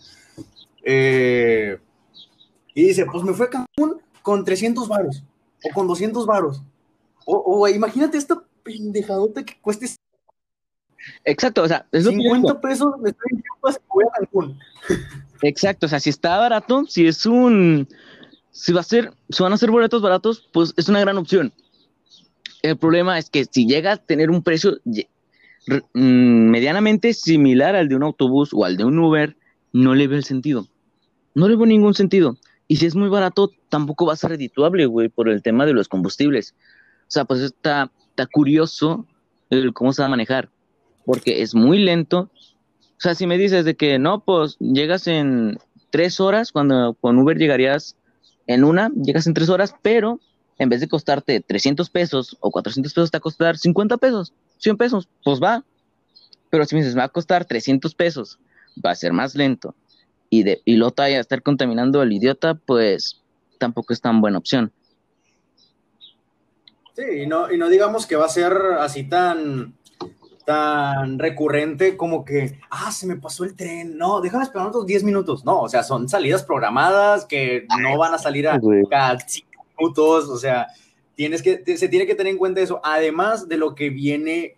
[0.84, 1.80] Eh,
[2.76, 5.24] y dice, pues me fue a Cancún con 300 varos
[5.64, 6.62] o con 200 varos.
[7.26, 9.88] O, imagínate esta pendejadota que cueste
[11.26, 13.44] Exacto, o sea, es 50 pesos me estoy en
[13.88, 14.60] voy a Cancún.
[15.42, 17.88] Exacto, o sea, si está barato, si es un
[18.58, 21.54] si va a ser, si van a ser boletos baratos, pues es una gran opción.
[22.64, 24.80] El problema es que si llega a tener un precio
[25.94, 29.38] mm, medianamente similar al de un autobús o al de un Uber,
[29.74, 30.68] no le veo el sentido.
[31.36, 32.36] No le veo ningún sentido.
[32.68, 35.74] Y si es muy barato, tampoco va a ser redituable, güey, por el tema de
[35.74, 36.56] los combustibles.
[37.02, 39.06] O sea, pues está, está curioso
[39.52, 40.50] el cómo se va a manejar,
[41.06, 42.32] porque es muy lento.
[42.82, 45.60] O sea, si me dices de que no, pues llegas en
[45.92, 47.96] tres horas, cuando con Uber llegarías
[48.48, 50.20] en una, llegas en tres horas, pero
[50.58, 54.34] en vez de costarte 300 pesos o 400 pesos, te va a costar 50 pesos,
[54.58, 55.64] 100 pesos, pues va.
[56.50, 58.40] Pero si me dices, me va a costar 300 pesos,
[58.84, 59.76] va a ser más lento
[60.30, 63.22] y, de, y a estar contaminando al idiota, pues
[63.60, 64.72] tampoco es tan buena opción.
[66.96, 69.77] Sí, y no, y no digamos que va a ser así tan,
[70.48, 75.04] tan recurrente como que, ah, se me pasó el tren, no, déjame esperar otros 10
[75.04, 75.44] minutos.
[75.44, 78.58] No, o sea, son salidas programadas que no van a salir a
[78.90, 79.46] cada 5
[79.78, 80.68] minutos, o sea,
[81.16, 84.56] tienes que, se tiene que tener en cuenta eso, además de lo que viene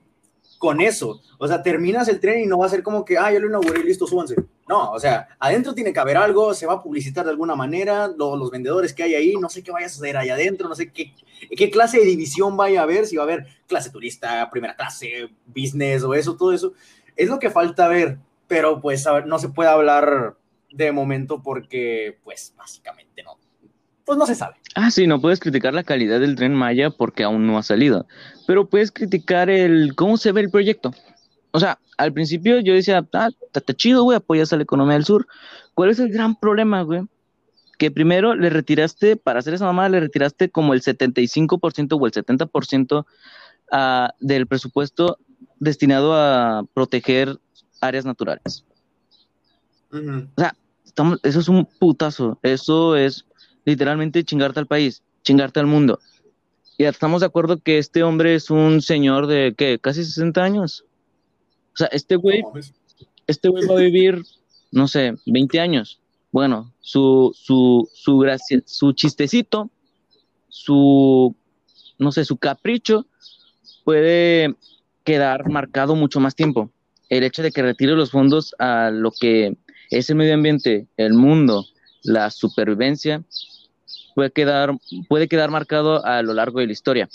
[0.59, 1.21] con eso.
[1.39, 3.47] O sea, terminas el tren y no va a ser como que, ah, yo lo
[3.47, 4.35] inauguré y listo, súbanse.
[4.67, 8.07] No, o sea, adentro tiene que haber algo, se va a publicitar de alguna manera,
[8.07, 10.91] los vendedores que hay ahí, no sé qué vaya a suceder ahí adentro, no sé
[10.91, 11.15] qué,
[11.57, 15.29] qué clase de división vaya a haber, si va a haber clase turista, primera clase,
[15.47, 16.73] business o eso, todo eso.
[17.15, 20.35] Es lo que falta ver, pero pues no se puede hablar
[20.71, 23.38] de momento porque, pues, básicamente no,
[24.09, 24.55] pues no se sabe.
[24.75, 28.05] Ah, sí, no puedes criticar la calidad del tren Maya porque aún no ha salido,
[28.47, 30.93] pero puedes criticar el cómo se ve el proyecto
[31.51, 35.05] o sea, al principio yo decía, ah, está chido, güey, apoyas a la economía del
[35.05, 35.27] sur.
[35.73, 37.01] ¿Cuál es el gran problema, güey?
[37.77, 42.11] Que primero le retiraste, para hacer esa mamada, le retiraste como el 75% o el
[42.11, 43.05] 70%
[43.71, 45.17] ah, del presupuesto
[45.59, 47.37] destinado a proteger
[47.81, 48.65] áreas naturales.
[49.91, 52.37] O sea, estamos, eso es un putazo.
[52.43, 53.25] Eso es
[53.69, 55.99] literalmente chingarte al país, chingarte al mundo.
[56.77, 59.79] Y estamos de acuerdo que este hombre es un señor de, ¿qué?
[59.79, 60.85] Casi 60 años.
[61.73, 62.41] O sea, este güey,
[63.27, 64.23] este güey va a vivir,
[64.71, 65.99] no sé, 20 años.
[66.31, 69.69] Bueno, su, su, su gracia, su chistecito,
[70.47, 71.35] su,
[71.97, 73.05] no sé, su capricho
[73.83, 74.55] puede
[75.03, 76.71] quedar marcado mucho más tiempo.
[77.09, 79.57] El hecho de que retire los fondos a lo que
[79.89, 81.65] es el medio ambiente, el mundo,
[82.03, 83.23] la supervivencia,
[84.15, 87.09] puede quedar, puede quedar marcado a lo largo de la historia.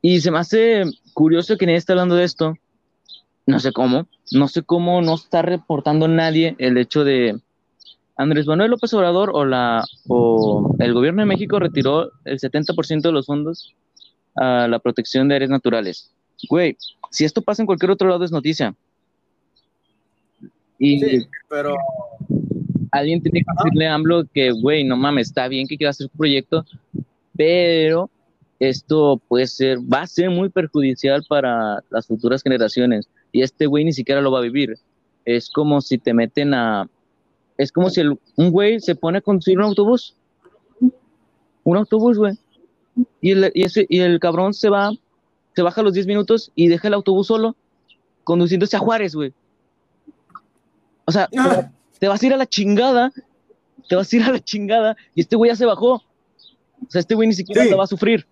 [0.00, 2.54] Y se me hace curioso que nadie esté hablando de esto,
[3.46, 7.40] no sé cómo, no sé cómo no está reportando nadie el hecho de
[8.16, 13.12] Andrés Manuel López Obrador o, la, o el gobierno de México retiró el 70% de
[13.12, 13.74] los fondos
[14.36, 16.12] a la protección de áreas naturales.
[16.48, 16.76] Güey,
[17.10, 18.74] si esto pasa en cualquier otro lado es noticia.
[20.78, 21.76] Sí, pero
[22.92, 26.08] alguien tiene que decirle a AMLO que, güey, no mames, está bien que quiera hacer
[26.08, 26.64] su proyecto,
[27.36, 28.10] pero
[28.60, 33.84] esto puede ser, va a ser muy perjudicial para las futuras generaciones y este güey
[33.84, 34.78] ni siquiera lo va a vivir.
[35.24, 36.88] Es como si te meten a...
[37.56, 40.14] Es como si el, un güey se pone a conducir un autobús.
[41.64, 42.34] Un autobús, güey.
[43.20, 44.90] Y el, y, ese, y el cabrón se va,
[45.54, 47.56] se baja los 10 minutos y deja el autobús solo,
[48.24, 49.32] conduciéndose a Juárez, güey.
[51.06, 51.70] O sea, ah.
[52.02, 53.12] Te vas a ir a la chingada,
[53.88, 55.92] te vas a ir a la chingada, y este güey ya se bajó.
[55.94, 58.26] O sea, este güey ni siquiera lo va a sufrir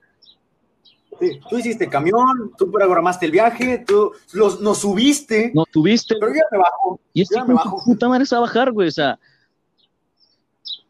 [1.48, 5.52] tú hiciste camión, tú programaste el viaje, tú los, nos subiste.
[5.54, 6.16] Nos subiste.
[6.18, 6.98] Pero ya me bajo.
[7.12, 7.82] Y este me bajo.
[7.84, 8.88] puta madre se va a bajar, güey.
[8.88, 9.18] O sea,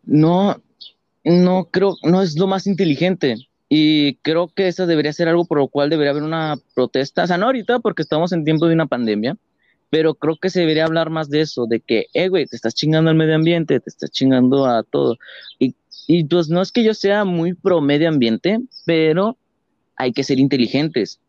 [0.04, 0.56] no,
[1.24, 3.36] no creo, no es lo más inteligente.
[3.68, 7.24] Y creo que eso debería ser algo por lo cual debería haber una protesta.
[7.24, 9.36] O sea, no ahorita porque estamos en tiempo de una pandemia,
[9.90, 12.74] pero creo que se debería hablar más de eso, de que, eh, güey, te estás
[12.74, 15.18] chingando al medio ambiente, te estás chingando a todo.
[15.58, 15.74] Y,
[16.06, 19.36] y pues no es que yo sea muy pro medio ambiente, pero
[19.96, 21.20] hay que ser inteligentes.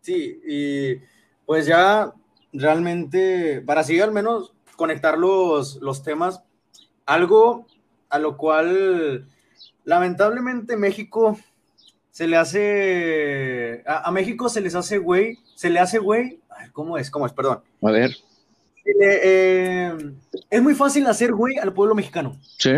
[0.00, 0.96] Sí, y
[1.46, 2.12] pues ya
[2.52, 6.42] realmente, para así al menos conectar los, los temas,
[7.06, 7.66] algo
[8.08, 9.26] a lo cual
[9.84, 11.38] lamentablemente México
[12.10, 16.40] se le hace, a, México se les hace güey, se le hace güey,
[16.72, 17.10] ¿cómo es?
[17.10, 17.32] ¿Cómo es?
[17.32, 17.60] Perdón.
[17.82, 18.16] A ver.
[18.84, 19.96] Eh,
[20.50, 22.38] es muy fácil hacer güey al pueblo mexicano.
[22.58, 22.72] Sí.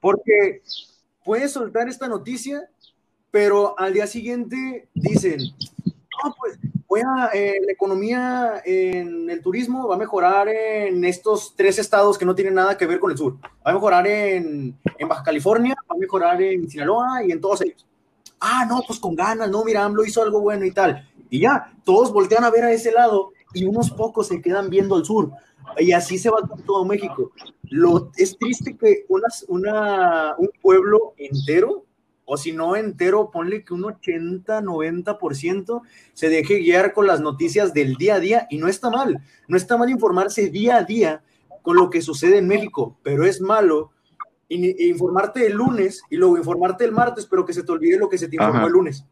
[0.00, 0.62] Porque
[1.24, 2.68] puedes soltar esta noticia,
[3.30, 5.38] pero al día siguiente dicen,
[5.84, 11.54] no, pues voy a, eh, la economía en el turismo va a mejorar en estos
[11.56, 13.38] tres estados que no tienen nada que ver con el sur.
[13.66, 17.60] Va a mejorar en, en Baja California, va a mejorar en Sinaloa y en todos
[17.62, 17.86] ellos.
[18.40, 21.08] Ah, no, pues con ganas, no, mira, AMLO hizo algo bueno y tal.
[21.30, 24.94] Y ya, todos voltean a ver a ese lado y unos pocos se quedan viendo
[24.94, 25.32] al sur.
[25.78, 27.32] Y así se va todo México.
[27.64, 31.86] Lo, es triste que una, una, un pueblo entero
[32.26, 37.72] o si no entero, ponle que un 80, 90% se deje guiar con las noticias
[37.72, 41.22] del día a día y no está mal, no está mal informarse día a día
[41.62, 43.92] con lo que sucede en México, pero es malo
[44.48, 48.18] informarte el lunes y luego informarte el martes, pero que se te olvide lo que
[48.18, 49.04] se te informó el lunes.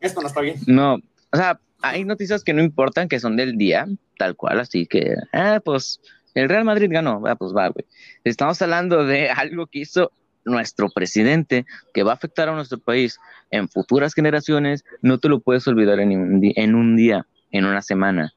[0.00, 0.56] Esto no está bien.
[0.66, 3.86] No, o sea, hay noticias que no importan, que son del día,
[4.18, 6.00] tal cual, así que, ah, pues
[6.34, 7.86] el Real Madrid ganó, va, pues va, güey.
[8.24, 10.12] Estamos hablando de algo que hizo
[10.44, 13.18] nuestro presidente que va a afectar a nuestro país
[13.50, 17.82] en futuras generaciones, no te lo puedes olvidar en un, en un día, en una
[17.82, 18.32] semana.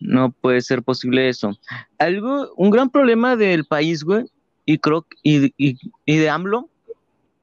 [0.00, 1.58] No puede ser posible eso.
[1.98, 4.24] Algo, un gran problema del país, güey,
[4.64, 6.68] y creo y, y, y de AMLO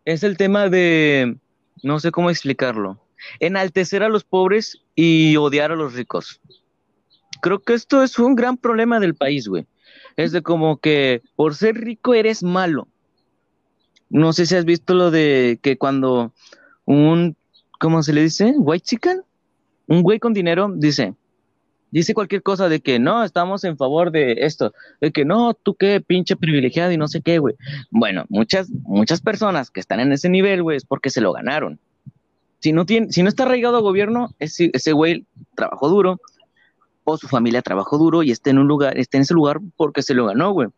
[0.05, 1.37] es el tema de,
[1.83, 2.99] no sé cómo explicarlo,
[3.39, 6.41] enaltecer a los pobres y odiar a los ricos.
[7.41, 9.65] Creo que esto es un gran problema del país, güey.
[10.15, 12.87] Es de como que por ser rico eres malo
[14.11, 16.33] no sé si has visto lo de que cuando
[16.85, 17.37] un,
[17.79, 18.53] ¿cómo se le dice?
[18.57, 19.23] White chicken,
[19.87, 21.15] un güey con dinero dice,
[21.91, 25.75] dice cualquier cosa de que no, estamos en favor de esto, de que no, tú
[25.75, 27.55] qué pinche privilegiado y no sé qué, güey.
[27.91, 31.79] Bueno, muchas, muchas personas que están en ese nivel, güey, es porque se lo ganaron.
[32.59, 35.25] Si no, tiene, si no está arraigado a gobierno, ese, ese güey
[35.55, 36.19] trabajó duro,
[37.03, 40.01] o su familia trabajó duro y está en un lugar, está en ese lugar porque
[40.01, 40.69] se lo ganó, güey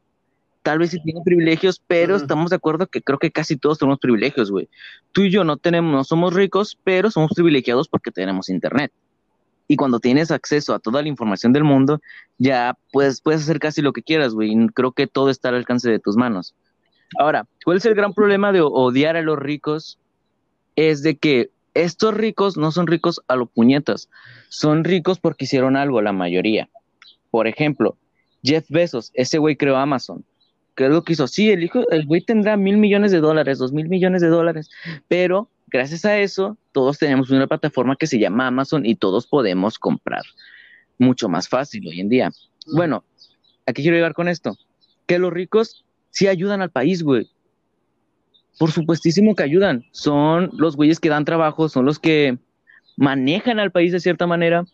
[0.63, 3.99] tal vez sí tienen privilegios, pero estamos de acuerdo que creo que casi todos tenemos
[3.99, 4.69] privilegios, güey.
[5.11, 8.91] Tú y yo no tenemos, no somos ricos, pero somos privilegiados porque tenemos internet.
[9.73, 11.99] Y cuando tienes acceso a toda la información del mundo,
[12.37, 14.55] ya puedes, puedes hacer casi lo que quieras, güey.
[14.75, 16.53] Creo que todo está al alcance de tus manos.
[17.17, 19.97] Ahora, ¿cuál es el gran problema de odiar a los ricos?
[20.75, 24.11] Es de que estos ricos no son ricos a lo puñetas,
[24.47, 26.69] son ricos porque hicieron algo, la mayoría.
[27.31, 27.97] Por ejemplo,
[28.43, 30.23] Jeff Bezos, ese güey creó Amazon
[30.75, 31.27] ¿Qué es lo que hizo?
[31.27, 34.69] Sí, el hijo, el güey tendrá mil millones de dólares, dos mil millones de dólares,
[35.07, 39.77] pero gracias a eso, todos tenemos una plataforma que se llama Amazon y todos podemos
[39.77, 40.23] comprar
[40.97, 42.31] mucho más fácil hoy en día.
[42.73, 43.03] Bueno,
[43.65, 44.55] ¿a qué quiero llegar con esto?
[45.05, 47.29] Que los ricos sí ayudan al país, güey.
[48.57, 49.83] Por supuestísimo que ayudan.
[49.91, 52.37] Son los güeyes que dan trabajo, son los que
[52.95, 54.65] manejan al país de cierta manera.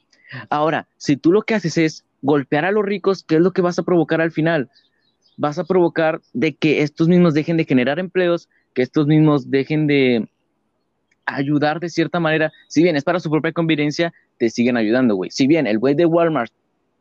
[0.50, 3.62] Ahora, si tú lo que haces es golpear a los ricos, ¿qué es lo que
[3.62, 4.70] vas a provocar al final?
[5.40, 9.88] vas a provocar de que estos mismos dejen de generar empleos, que estos mismos dejen
[9.88, 10.28] de
[11.36, 12.52] ayudar de cierta manera.
[12.68, 15.32] Si bien es para su propia conveniencia, te siguen ayudando, güey.
[15.32, 16.52] Si bien el güey de Walmart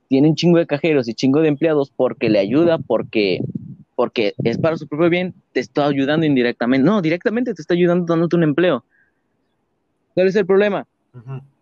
[0.09, 3.41] tiene un chingo de cajeros y chingo de empleados porque le ayuda, porque,
[3.95, 6.85] porque es para su propio bien, te está ayudando indirectamente.
[6.85, 8.85] No, directamente te está ayudando dándote un empleo.
[10.14, 10.87] ¿Cuál es el problema?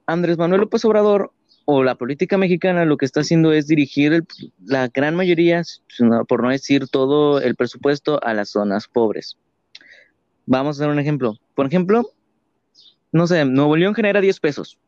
[0.07, 1.33] Andrés Manuel López Obrador
[1.67, 4.25] o la política mexicana lo que está haciendo es dirigir
[4.65, 5.63] la gran mayoría,
[6.29, 9.37] por no decir todo el presupuesto, a las zonas pobres.
[10.47, 11.37] Vamos a dar un ejemplo.
[11.55, 12.13] Por ejemplo,
[13.17, 14.79] no sé, Nuevo León genera 10 pesos.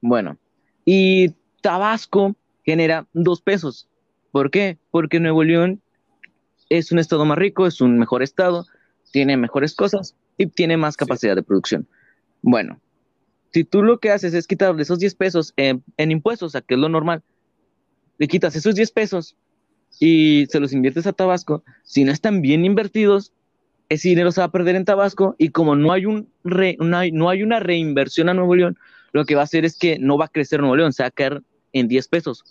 [0.00, 0.36] Bueno,
[0.84, 3.88] y Tabasco genera 2 pesos.
[4.30, 4.78] ¿Por qué?
[4.90, 5.80] Porque Nuevo León
[6.68, 8.66] es un estado más rico, es un mejor estado,
[9.10, 11.86] tiene mejores cosas y tiene más capacidad de producción.
[12.40, 12.80] Bueno,
[13.52, 16.74] si tú lo que haces es quitarle esos 10 pesos en, impuestos, o sea, que
[16.74, 17.22] es lo normal,
[18.18, 19.36] le quitas esos 10 pesos
[20.00, 23.32] y se los inviertes a Tabasco, si no están bien invertidos,
[23.88, 28.34] ese dinero se va a perder en Tabasco y como no hay, una reinversión a
[28.34, 28.78] Nuevo León,
[29.12, 31.08] lo que va a hacer es que no va a crecer Nuevo León, se va
[31.08, 32.44] a caer en 10 pesos.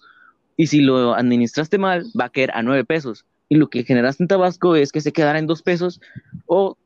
[0.57, 3.25] Y si lo administraste mal, va a caer a 9 pesos.
[3.49, 5.99] Y lo que generaste en Tabasco es que se quedara en 2 pesos
[6.45, 6.77] o,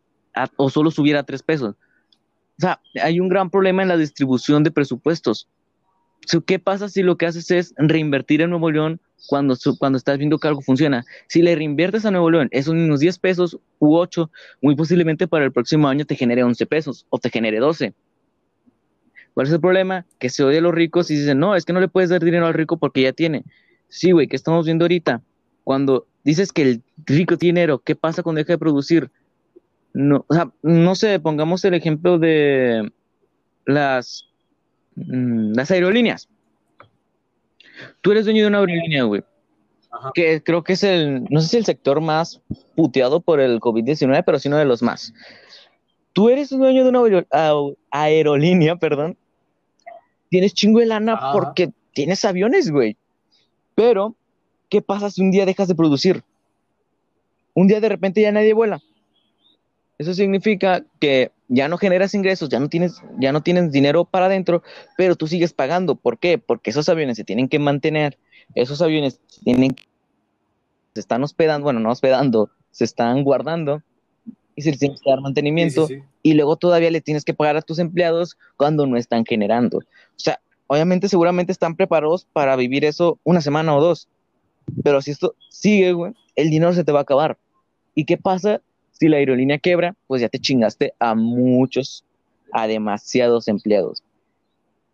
[0.56, 1.76] o solo subiera a 3 pesos.
[2.58, 5.50] O sea, hay un gran problema en la distribución de presupuestos.
[6.46, 10.38] ¿Qué pasa si lo que haces es reinvertir en Nuevo León cuando, cuando estás viendo
[10.38, 11.06] que algo funciona?
[11.28, 14.30] Si le reinviertes a Nuevo León esos unos 10 pesos u 8,
[14.62, 17.94] muy posiblemente para el próximo año te genere 11 pesos o te genere 12.
[19.34, 20.06] ¿Cuál es el problema?
[20.18, 22.24] Que se odia a los ricos y dicen, no, es que no le puedes dar
[22.24, 23.44] dinero al rico porque ya tiene.
[23.90, 25.22] Sí, güey, ¿qué estamos viendo ahorita?
[25.66, 29.12] Cuando dices que el rico tiene dinero, ¿qué pasa cuando deja de producir?
[29.94, 32.92] No, o sea, no sé, pongamos el ejemplo de
[33.66, 34.30] las
[34.96, 36.30] Mm, las aerolíneas.
[38.02, 39.24] Tú eres dueño de una aerolínea, güey.
[40.14, 42.42] Que creo que es el, no sé si el sector más
[42.76, 45.14] puteado por el COVID-19, pero sí uno de los más.
[46.14, 47.02] Tú eres dueño de una
[47.92, 49.18] aerolínea, perdón.
[50.30, 52.98] Tienes chingo de lana porque tienes aviones, güey.
[53.74, 54.16] Pero,
[54.70, 56.24] ¿qué pasa si un día dejas de producir?
[57.54, 58.82] Un día de repente ya nadie vuela.
[59.98, 64.26] Eso significa que ya no generas ingresos, ya no tienes, ya no tienes dinero para
[64.26, 64.64] adentro,
[64.98, 65.96] pero tú sigues pagando.
[65.96, 66.38] ¿Por qué?
[66.38, 68.18] Porque esos aviones se tienen que mantener,
[68.56, 69.76] esos aviones tienen,
[70.94, 73.84] se están hospedando, bueno, no hospedando, se están guardando
[74.56, 75.88] y se les tiene que dar mantenimiento
[76.24, 79.80] y luego todavía le tienes que pagar a tus empleados cuando no están generando.
[79.80, 79.84] O
[80.18, 84.08] sea, obviamente seguramente están preparados para vivir eso una semana o dos,
[84.84, 87.38] pero si esto sigue, güey, el dinero se te va a acabar.
[87.94, 88.62] ¿Y qué pasa
[88.98, 92.06] si la aerolínea quebra, pues ya te chingaste a muchos,
[92.52, 94.04] a demasiados empleados.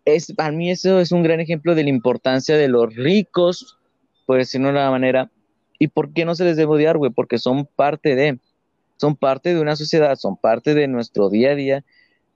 [0.05, 3.77] Es, para mí eso es un gran ejemplo de la importancia de los ricos,
[4.25, 5.29] por decirlo de una manera.
[5.77, 7.11] ¿Y por qué no se les debe odiar, güey?
[7.11, 8.39] Porque son parte de,
[8.97, 11.83] son parte de una sociedad, son parte de nuestro día a día.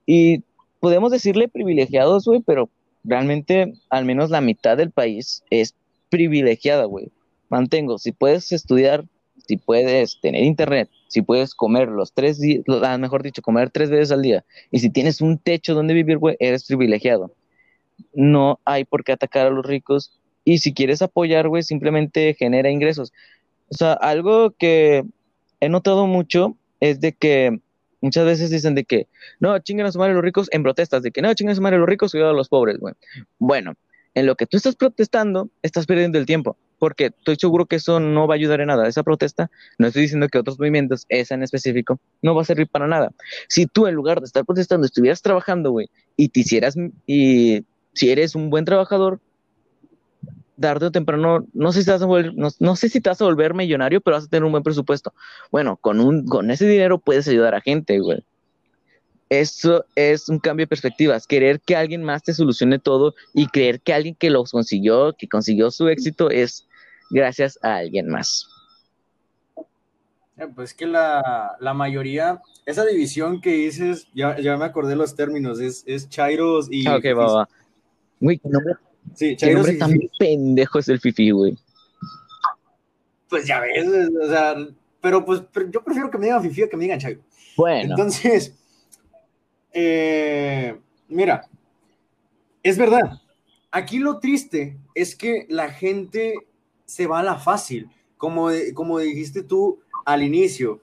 [0.04, 0.44] Y
[0.78, 2.68] podemos decirle privilegiados, güey, pero
[3.02, 5.74] realmente al menos la mitad del país es
[6.10, 7.10] privilegiada, güey.
[7.48, 9.04] Mantengo, si puedes estudiar
[9.46, 13.90] si puedes tener internet, si puedes comer los tres días, ah, mejor dicho, comer tres
[13.90, 17.32] veces al día, y si tienes un techo donde vivir, eres privilegiado.
[18.12, 20.12] No hay por qué atacar a los ricos.
[20.44, 23.12] Y si quieres apoyar, güey, simplemente genera ingresos.
[23.70, 25.02] O sea, algo que
[25.60, 27.58] he notado mucho es de que
[28.02, 29.08] muchas veces dicen de que
[29.40, 31.62] no, chinguen a su madre los ricos en protestas, de que no, chinguen a su
[31.62, 32.94] madre los ricos, cuidado a los pobres, güey.
[33.38, 33.74] Bueno,
[34.14, 38.00] en lo que tú estás protestando, estás perdiendo el tiempo porque estoy seguro que eso
[38.00, 38.86] no va a ayudar en nada.
[38.88, 42.68] Esa protesta, no estoy diciendo que otros movimientos, esa en específico, no va a servir
[42.68, 43.12] para nada.
[43.48, 47.64] Si tú en lugar de estar protestando estuvieras trabajando, güey, y te hicieras, y
[47.94, 49.20] si eres un buen trabajador,
[50.60, 53.20] tarde o temprano, no sé si te vas a volver, no, sé si te vas
[53.20, 55.12] a volver millonario, pero vas a tener un buen presupuesto.
[55.50, 58.24] Bueno, con un, con ese dinero puedes ayudar a gente, güey.
[59.28, 63.80] Eso es un cambio de perspectivas, querer que alguien más te solucione todo y creer
[63.80, 66.65] que alguien que lo consiguió, que consiguió su éxito es
[67.10, 68.48] gracias a alguien más.
[70.38, 75.82] Eh, pues que la, mayoría, esa división que dices, ya, me acordé los términos, es,
[75.86, 76.86] es Chairos y...
[76.86, 77.48] Ok, va, va.
[78.20, 78.74] Güey, qué nombre,
[79.14, 81.56] sí, Chairos nombre tan pendejo es el Fifi, güey.
[83.28, 83.88] Pues ya ves,
[84.22, 84.54] o sea,
[85.00, 87.20] pero pues yo prefiero que me digan Fifi que me digan Chairo.
[87.56, 87.90] Bueno.
[87.90, 88.54] Entonces,
[89.72, 90.76] eh,
[91.08, 91.48] mira,
[92.62, 93.20] es verdad.
[93.70, 96.34] Aquí lo triste es que la gente
[96.86, 100.80] se va a la fácil, como, como dijiste tú al inicio.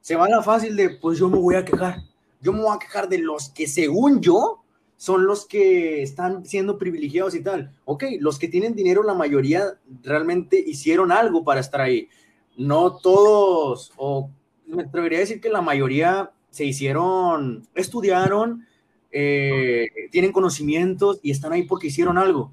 [0.00, 2.02] Se va a la fácil de, pues yo me voy a quejar.
[2.42, 4.64] Yo me voy a quejar de los que según yo
[4.96, 7.72] son los que están siendo privilegiados y tal.
[7.84, 12.08] Ok, los que tienen dinero, la mayoría realmente hicieron algo para estar ahí.
[12.56, 14.30] No todos, o
[14.66, 18.66] me atrevería a decir que la mayoría se hicieron, estudiaron,
[19.10, 22.52] eh, tienen conocimientos y están ahí porque hicieron algo.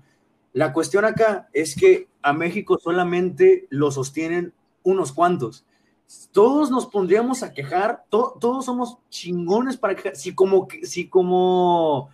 [0.53, 5.65] La cuestión acá es que a México solamente lo sostienen unos cuantos.
[6.31, 10.15] Todos nos pondríamos a quejar, todos somos chingones para quejar.
[10.15, 12.09] Si como, si como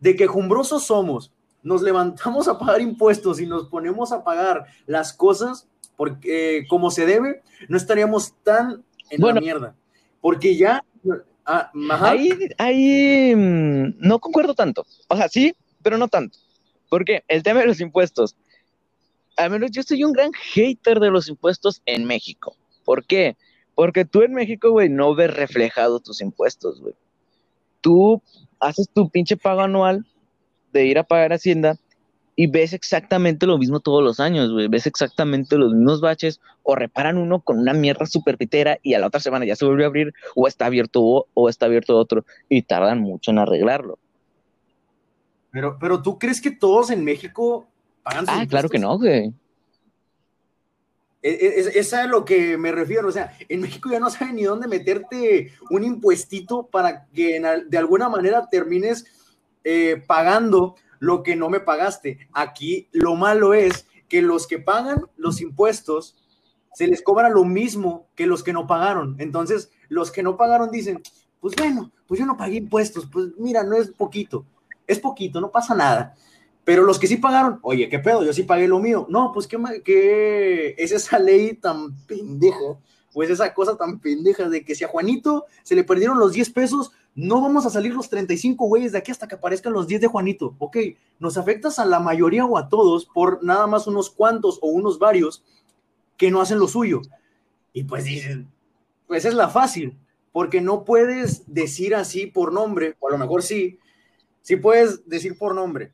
[0.00, 1.32] de quejumbrosos somos,
[1.62, 7.06] nos levantamos a pagar impuestos y nos ponemos a pagar las cosas porque como se
[7.06, 9.76] debe, no estaríamos tan en la mierda.
[10.20, 10.82] Porque ya
[11.46, 11.70] Ah,
[12.58, 14.86] ahí, mm, no concuerdo tanto.
[15.08, 16.38] O sea, sí, pero no tanto.
[16.94, 18.36] Porque el tema de los impuestos,
[19.36, 22.54] al menos yo soy un gran hater de los impuestos en México.
[22.84, 23.36] ¿Por qué?
[23.74, 26.94] Porque tú en México, güey, no ves reflejado tus impuestos, güey.
[27.80, 28.22] Tú
[28.60, 30.06] haces tu pinche pago anual
[30.72, 31.80] de ir a pagar Hacienda
[32.36, 34.68] y ves exactamente lo mismo todos los años, güey.
[34.68, 39.00] Ves exactamente los mismos baches o reparan uno con una mierda súper pitera y a
[39.00, 42.24] la otra semana ya se vuelve a abrir o está abierto o, está abierto otro
[42.48, 43.98] y tardan mucho en arreglarlo.
[45.54, 47.68] Pero, pero tú crees que todos en México
[48.02, 49.32] pagan sus Ah, claro que no, güey.
[51.22, 54.10] E, e, es, es, a lo que me refiero, o sea, en México ya no
[54.10, 59.06] saben ni dónde meterte un impuestito para que de alguna manera termines
[59.62, 62.26] eh, pagando lo que no me pagaste.
[62.32, 66.16] Aquí lo malo es que los que pagan los impuestos
[66.72, 69.14] se les cobra lo mismo que los que no pagaron.
[69.20, 71.00] Entonces, los que no pagaron dicen,
[71.38, 74.44] pues bueno, pues yo no pagué impuestos, pues mira, no es poquito,
[74.86, 76.14] es poquito, no pasa nada.
[76.64, 78.24] Pero los que sí pagaron, oye, ¿qué pedo?
[78.24, 79.06] Yo sí pagué lo mío.
[79.10, 82.78] No, pues qué, qué es esa ley tan pendeja,
[83.12, 86.50] pues esa cosa tan pendeja de que si a Juanito se le perdieron los 10
[86.50, 90.00] pesos, no vamos a salir los 35 güeyes de aquí hasta que aparezcan los 10
[90.00, 90.56] de Juanito.
[90.58, 90.78] Ok,
[91.18, 94.98] nos afectas a la mayoría o a todos por nada más unos cuantos o unos
[94.98, 95.44] varios
[96.16, 97.02] que no hacen lo suyo.
[97.72, 98.48] Y pues dicen,
[99.06, 99.98] pues es la fácil,
[100.32, 103.78] porque no puedes decir así por nombre, o a lo mejor sí,
[104.44, 105.90] sí puedes decir por nombre.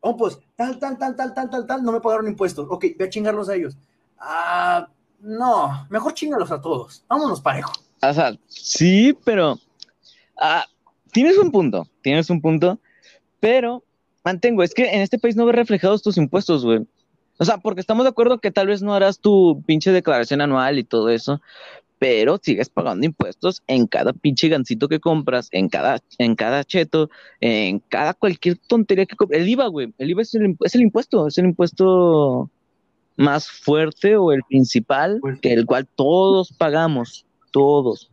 [0.00, 2.66] Oh, pues tal, tal, tal, tal, tal, tal, tal, no me pagaron impuestos.
[2.68, 3.78] Ok, voy a chingarlos a ellos.
[4.18, 4.88] Ah,
[5.20, 7.04] no, mejor chingalos a todos.
[7.08, 7.72] Vámonos parejo.
[8.02, 9.58] O sea, sí, pero
[10.36, 10.66] ah,
[11.12, 12.80] tienes un punto, tienes un punto,
[13.38, 13.84] pero
[14.24, 16.84] mantengo, es que en este país no ves reflejados tus impuestos, güey.
[17.38, 20.78] O sea, porque estamos de acuerdo que tal vez no harás tu pinche declaración anual
[20.78, 21.40] y todo eso,
[22.02, 27.10] pero sigues pagando impuestos en cada pinche gancito que compras, en cada, en cada cheto,
[27.40, 29.40] en cada cualquier tontería que compras.
[29.40, 32.50] El IVA, güey, el IVA es el, es el impuesto, es el impuesto
[33.16, 38.10] más fuerte o el principal, pues que el cual todos pagamos, todos,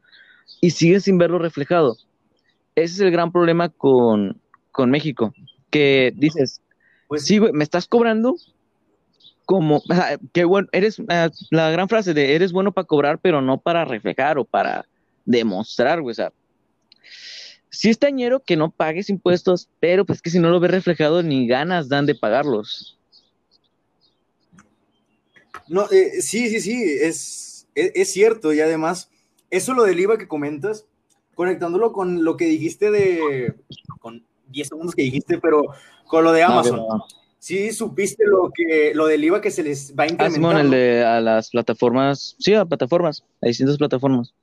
[0.62, 1.98] y sigues sin verlo reflejado.
[2.76, 4.40] Ese es el gran problema con,
[4.72, 5.34] con México,
[5.72, 6.62] que dices,
[7.08, 8.36] pues sí, güey, me estás cobrando,
[9.50, 9.82] como,
[10.32, 13.84] qué bueno, eres, ah, la gran frase de eres bueno para cobrar, pero no para
[13.84, 14.86] reflejar o para
[15.26, 16.32] demostrar, güey, o sea,
[17.72, 21.24] sí es tañero que no pagues impuestos, pero pues que si no lo ves reflejado,
[21.24, 23.00] ni ganas dan de pagarlos.
[25.68, 29.10] No, eh, sí, sí, sí, es, es, cierto, y además,
[29.50, 30.86] eso lo del IVA que comentas,
[31.34, 33.56] conectándolo con lo que dijiste de,
[34.00, 35.64] con 10 segundos que dijiste, pero
[36.06, 36.86] con lo de Amazon
[37.40, 40.28] sí supiste lo que lo del IVA que se les va a incrementar.
[40.28, 44.34] Ah, Simón, el de a las plataformas, sí, a plataformas, a distintas plataformas.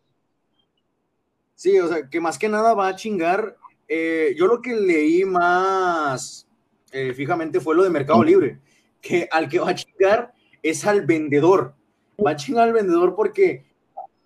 [1.54, 3.56] Sí, o sea, que más que nada va a chingar.
[3.88, 6.46] Eh, yo lo que leí más
[6.90, 8.58] eh, fijamente fue lo de Mercado Libre,
[9.00, 11.74] que al que va a chingar es al vendedor.
[12.24, 13.64] Va a chingar al vendedor porque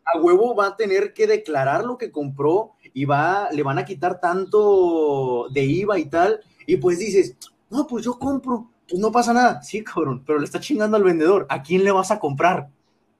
[0.04, 3.84] a huevo va a tener que declarar lo que compró y va, le van a
[3.84, 6.40] quitar tanto de IVA y tal.
[6.66, 7.36] Y pues dices,
[7.70, 9.62] no, pues yo compro, pues no pasa nada.
[9.62, 11.46] Sí, cabrón, pero le está chingando al vendedor.
[11.48, 12.68] ¿A quién le vas a comprar?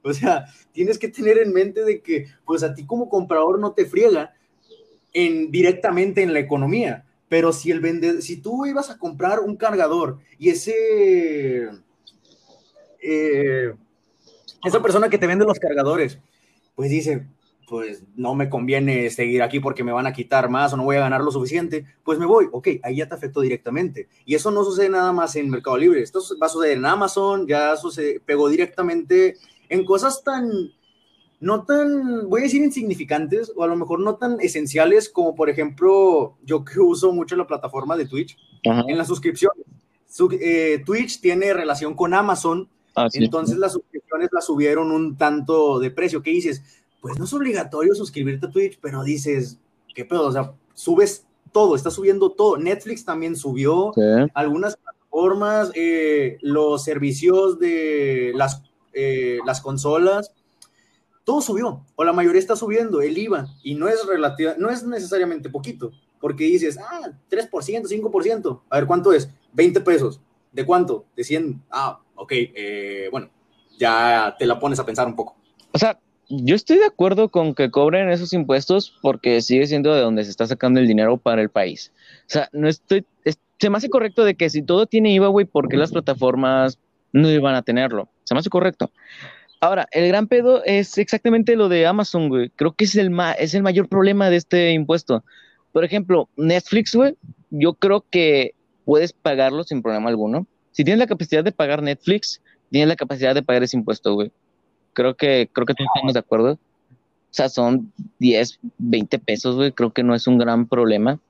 [0.03, 3.73] O sea, tienes que tener en mente de que, pues a ti como comprador no
[3.73, 4.35] te friega
[5.13, 7.07] en, directamente en la economía.
[7.29, 11.69] Pero si el vendedor, si tú ibas a comprar un cargador y ese,
[13.03, 13.75] eh,
[14.65, 16.19] esa persona que te vende los cargadores,
[16.75, 17.27] pues dice,
[17.71, 20.97] pues no me conviene seguir aquí porque me van a quitar más o no voy
[20.97, 22.49] a ganar lo suficiente, pues me voy.
[22.51, 24.09] Ok, ahí ya te afectó directamente.
[24.25, 26.03] Y eso no sucede nada más en Mercado Libre.
[26.03, 29.37] Esto va a suceder en Amazon, ya sucede, pegó directamente
[29.69, 30.51] en cosas tan,
[31.39, 35.49] no tan, voy a decir insignificantes o a lo mejor no tan esenciales como por
[35.49, 39.53] ejemplo, yo que uso mucho la plataforma de Twitch, en la suscripción.
[40.41, 45.93] Eh, Twitch tiene relación con Amazon, ah, entonces las suscripciones las subieron un tanto de
[45.93, 46.21] precio.
[46.21, 46.80] ¿Qué dices?
[47.01, 49.59] Pues no es obligatorio suscribirte a Twitch, pero dices,
[49.95, 50.27] ¿qué pedo?
[50.27, 52.57] O sea, subes todo, está subiendo todo.
[52.57, 53.93] Netflix también subió,
[54.35, 60.33] algunas plataformas, eh, los servicios de las, eh, las consolas,
[61.25, 64.85] todo subió, o la mayoría está subiendo, el IVA, y no es relativa, no es
[64.85, 69.31] necesariamente poquito, porque dices, ah, 3%, 5%, a ver, ¿cuánto es?
[69.53, 70.21] 20 pesos,
[70.53, 71.05] ¿de cuánto?
[71.17, 73.31] De 100, ah, ok, eh, bueno,
[73.79, 75.37] ya te la pones a pensar un poco.
[75.73, 75.99] O sea,
[76.31, 80.31] yo estoy de acuerdo con que cobren esos impuestos porque sigue siendo de donde se
[80.31, 81.93] está sacando el dinero para el país.
[82.21, 83.05] O sea, no estoy,
[83.59, 86.79] se me hace correcto de que si todo tiene IVA, güey, ¿por qué las plataformas
[87.13, 88.09] no iban a tenerlo?
[88.25, 88.93] Se me hace correcto.
[89.61, 92.51] Ahora, el gran pedo es exactamente lo de Amazon, güey.
[92.51, 95.25] Creo que es el, es el mayor problema de este impuesto.
[95.73, 97.17] Por ejemplo, Netflix, güey,
[97.51, 98.55] yo creo que
[98.85, 100.47] puedes pagarlo sin problema alguno.
[100.71, 104.33] Si tienes la capacidad de pagar Netflix, tienes la capacidad de pagar ese impuesto, güey.
[104.93, 106.53] Creo que, creo que todos estamos de acuerdo.
[106.53, 109.73] O sea, son 10, 20 pesos, güey.
[109.73, 111.21] Creo que no es un gran problema.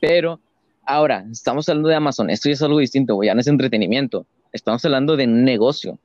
[0.00, 0.40] Pero
[0.84, 2.30] ahora, estamos hablando de Amazon.
[2.30, 3.26] Esto ya es algo distinto, güey.
[3.26, 4.26] Ya no es entretenimiento.
[4.52, 5.98] Estamos hablando de negocio.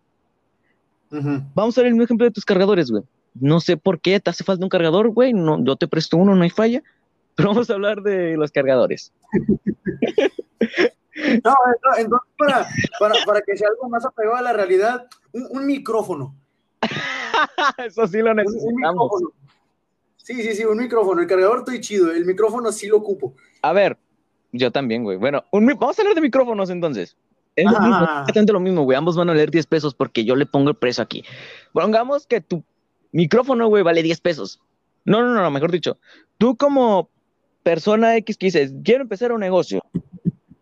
[1.10, 3.04] Vamos a ver el mismo ejemplo de tus cargadores, güey.
[3.34, 5.34] No sé por qué te hace falta un cargador, güey.
[5.34, 6.84] No, yo te presto uno, no hay falla.
[7.36, 9.14] Pero vamos a hablar de los cargadores.
[11.44, 11.54] No,
[11.98, 16.36] entonces para, para, para, que sea algo más apegado a la realidad, un micrófono.
[17.86, 19.12] Eso sí lo necesitamos.
[20.18, 21.22] sí, sí, sí, un micrófono.
[21.22, 23.36] El cargador estoy chido, el micrófono sí lo ocupo.
[23.62, 23.98] A ver,
[24.52, 25.18] Yo también, güey.
[25.18, 27.16] Bueno, vamos a hablar de micrófonos entonces.
[27.56, 28.98] Es lo mismo, exactamente lo mismo, güey.
[28.98, 31.24] Ambos van a valer 10 pesos porque yo le pongo el precio aquí.
[31.74, 32.64] Pongamos que tu
[33.12, 34.62] micrófono, güey, vale 10 pesos.
[35.04, 35.98] No, no, no, mejor dicho.
[36.38, 37.10] Tú como
[37.64, 39.82] persona X que dices, quiero empezar un negocio.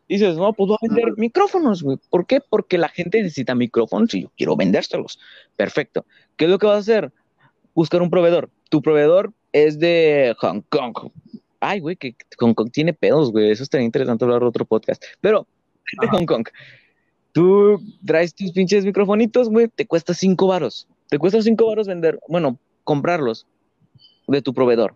[0.10, 2.00] Dices, no, pues voy a vender micrófonos, güey.
[2.10, 2.42] ¿Por qué?
[2.42, 5.20] Porque la gente necesita micrófonos y yo quiero vendérselos.
[5.56, 6.04] Perfecto.
[6.36, 7.14] ¿Qué es lo que vas a hacer?
[7.76, 8.50] Buscar un proveedor.
[8.70, 11.12] Tu proveedor es de Hong Kong.
[11.60, 13.52] Ay, güey, que Hong Kong tiene pedos, güey.
[13.52, 15.04] Eso estaría interesante hablar de otro podcast.
[15.22, 15.46] Pero,
[16.02, 16.48] de Hong Kong.
[17.32, 20.88] Tú traes tus pinches microfonitos, güey, te cuesta cinco varos.
[21.10, 23.46] Te cuesta cinco varos vender, bueno, comprarlos
[24.28, 24.96] de tu proveedor.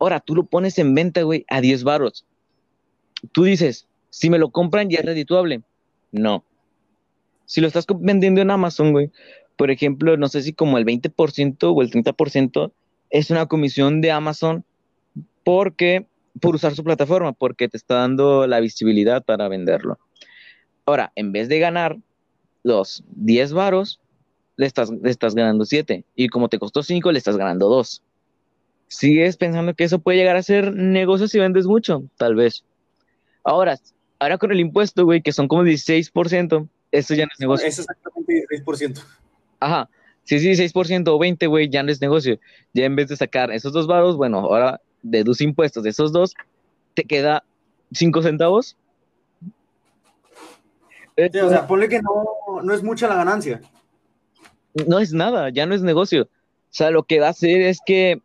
[0.00, 2.24] Ahora, tú lo pones en venta, güey, a 10 varos.
[3.32, 5.62] Tú dices, si me lo compran ya es redituable.
[6.12, 6.44] No.
[7.46, 9.10] Si lo estás vendiendo en Amazon, güey,
[9.56, 12.70] por ejemplo, no sé si como el 20% o el 30%
[13.10, 14.64] es una comisión de Amazon
[15.42, 16.06] porque
[16.40, 19.98] por usar su plataforma, porque te está dando la visibilidad para venderlo.
[20.86, 21.96] Ahora, en vez de ganar
[22.62, 24.00] los 10 varos,
[24.56, 26.04] le estás, le estás ganando 7.
[26.14, 28.00] Y como te costó 5, le estás ganando 2.
[28.86, 32.04] ¿Sigues pensando que eso puede llegar a ser negocio si vendes mucho?
[32.16, 32.64] Tal vez.
[33.42, 33.76] Ahora,
[34.24, 37.66] ahora con el impuesto, güey, que son como 16%, eso ya no es negocio.
[37.66, 39.02] Es exactamente 16%.
[39.60, 39.88] Ajá.
[40.24, 42.38] Si es 16% o 20, güey, ya no es negocio.
[42.72, 46.34] Ya en vez de sacar esos dos varos, bueno, ahora deduce impuestos de esos dos,
[46.94, 47.44] te queda
[47.92, 48.76] 5 centavos.
[51.16, 53.60] o sea, ponle que no, no es mucha la ganancia.
[54.86, 56.22] No es nada, ya no es negocio.
[56.22, 58.20] O sea, lo que va a hacer es que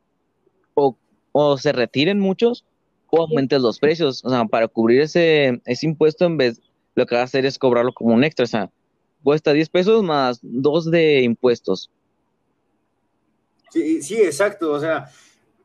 [0.73, 2.65] o, se retiren muchos
[3.11, 4.23] o aumentes los precios.
[4.23, 6.61] O sea, para cubrir ese, ese impuesto, en vez
[6.95, 8.43] lo que va a hacer es cobrarlo como un extra.
[8.43, 8.71] O sea,
[9.23, 11.89] cuesta 10 pesos más 2 de impuestos.
[13.71, 14.71] Sí, sí, exacto.
[14.71, 15.09] O sea,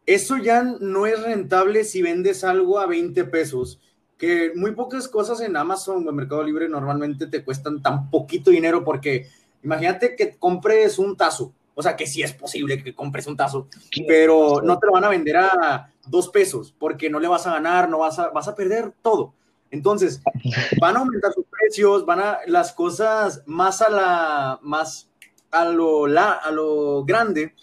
[0.07, 3.80] eso ya no es rentable si vendes algo a 20 pesos.
[4.18, 8.51] Que muy pocas cosas en Amazon o en Mercado Libre normalmente te cuestan tan poquito
[8.51, 9.26] dinero porque
[9.62, 13.68] imagínate que compres un tazo o sea, que sí es posible que compres un tazo,
[14.07, 17.53] pero no te lo van a vender a dos pesos porque no le vas a
[17.53, 19.35] ganar, no vas a, vas a perder todo.
[19.70, 20.22] Entonces,
[20.81, 25.09] van a aumentar sus precios, van a las cosas más a la, más
[25.51, 27.55] a lo, la, a lo grande,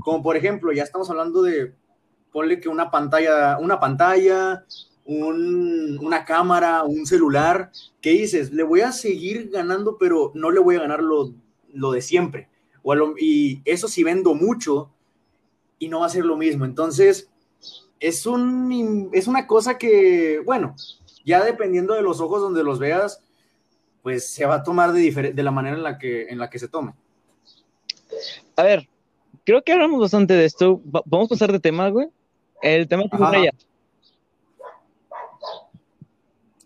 [0.00, 1.72] como por ejemplo, ya estamos hablando de,
[2.32, 4.64] ponle que una pantalla, una pantalla,
[5.04, 8.52] un, una cámara, un celular, ¿qué dices?
[8.52, 11.32] Le voy a seguir ganando, pero no le voy a ganar lo,
[11.72, 12.49] lo de siempre
[13.18, 14.90] y eso sí vendo mucho
[15.78, 16.64] y no va a ser lo mismo.
[16.64, 17.28] Entonces,
[17.98, 20.74] es, un, es una cosa que, bueno,
[21.24, 23.22] ya dependiendo de los ojos donde los veas,
[24.02, 26.58] pues se va a tomar de, de la manera en la, que, en la que
[26.58, 26.94] se tome.
[28.56, 28.88] A ver,
[29.44, 30.80] creo que hablamos bastante de esto.
[30.84, 32.08] Vamos a pasar de tema, güey.
[32.62, 33.24] El tema que tú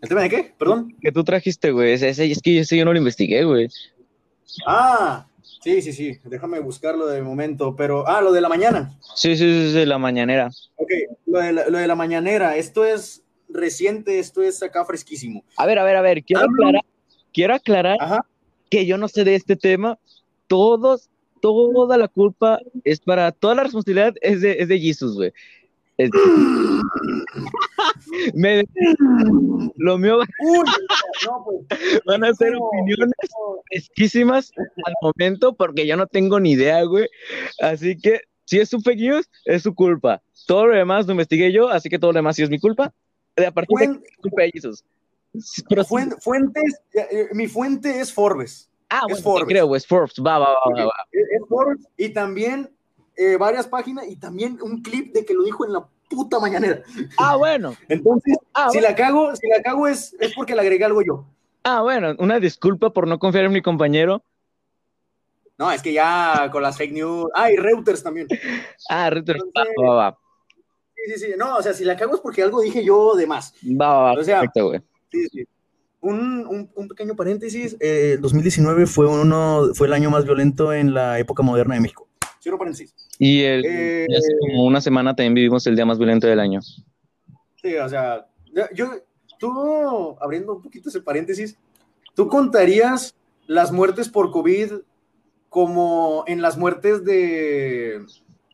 [0.01, 0.53] ¿El tema de qué?
[0.57, 0.95] Perdón.
[1.01, 1.93] Que tú trajiste, güey.
[1.93, 3.69] es que ese yo no lo investigué, güey.
[4.67, 5.25] Ah,
[5.65, 8.95] Sí, sí, sí, déjame buscarlo de momento, pero, ah, lo de la mañana.
[9.15, 10.51] Sí, sí, sí, la mañanera.
[10.75, 10.91] Ok,
[11.25, 15.43] lo de la, lo de la mañanera, esto es reciente, esto es acá fresquísimo.
[15.57, 16.81] A ver, a ver, a ver, quiero aclarar,
[17.33, 17.97] quiero aclarar
[18.69, 19.97] que yo no sé de este tema,
[20.45, 21.09] todos,
[21.41, 25.33] toda la culpa es para, toda la responsabilidad es de, es de Jesus, güey.
[29.77, 30.19] Lo mío
[31.45, 31.67] pues,
[32.05, 33.13] van a ser opiniones
[33.69, 34.51] fresquísimas
[34.85, 37.07] al momento porque yo no tengo ni idea, güey.
[37.61, 40.21] Así que si es su fake news, es su culpa.
[40.47, 42.93] Todo lo demás lo investigué yo, así que todo lo demás sí es mi culpa.
[43.35, 44.51] De a partir de culpa de
[46.21, 48.69] fuentes, eh, mi fuente es Forbes.
[48.89, 49.47] Ah, es Forbes.
[49.47, 50.15] creo, es Forbes.
[50.25, 50.93] Va, va, va, va.
[51.11, 52.74] Es Forbes y también
[53.17, 56.81] eh, varias páginas y también un clip de que lo dijo en la puta mañanera.
[57.17, 57.75] Ah, bueno.
[57.89, 61.25] Entonces, ah, si la cago, si la cago es, es porque le agregué algo yo.
[61.63, 64.23] Ah, bueno, una disculpa por no confiar en mi compañero.
[65.57, 67.29] No, es que ya con las fake news.
[67.33, 68.27] Ah, y Reuters también.
[68.89, 69.41] Ah, Reuters.
[69.57, 70.17] va, va, va.
[70.95, 71.31] Sí, sí, sí.
[71.37, 73.53] No, o sea, si la cago es porque algo dije yo de más.
[73.63, 74.13] Va, va, va.
[74.13, 74.81] O sea, perfecto, güey.
[75.11, 75.47] Sí, sí.
[76.01, 77.77] Un, un, un, pequeño paréntesis.
[77.79, 82.04] Eh, 2019 fue, uno, fue el año más violento en la época moderna de México.
[82.45, 82.93] Cierro paréntesis.
[83.17, 86.61] Y el, eh, hace como una semana también vivimos el día más violento del año.
[87.59, 88.27] Sí, o sea,
[88.71, 88.91] yo,
[89.39, 91.57] tú, abriendo un poquito ese paréntesis,
[92.13, 93.15] ¿tú contarías
[93.47, 94.73] las muertes por COVID
[95.49, 98.05] como en las muertes de,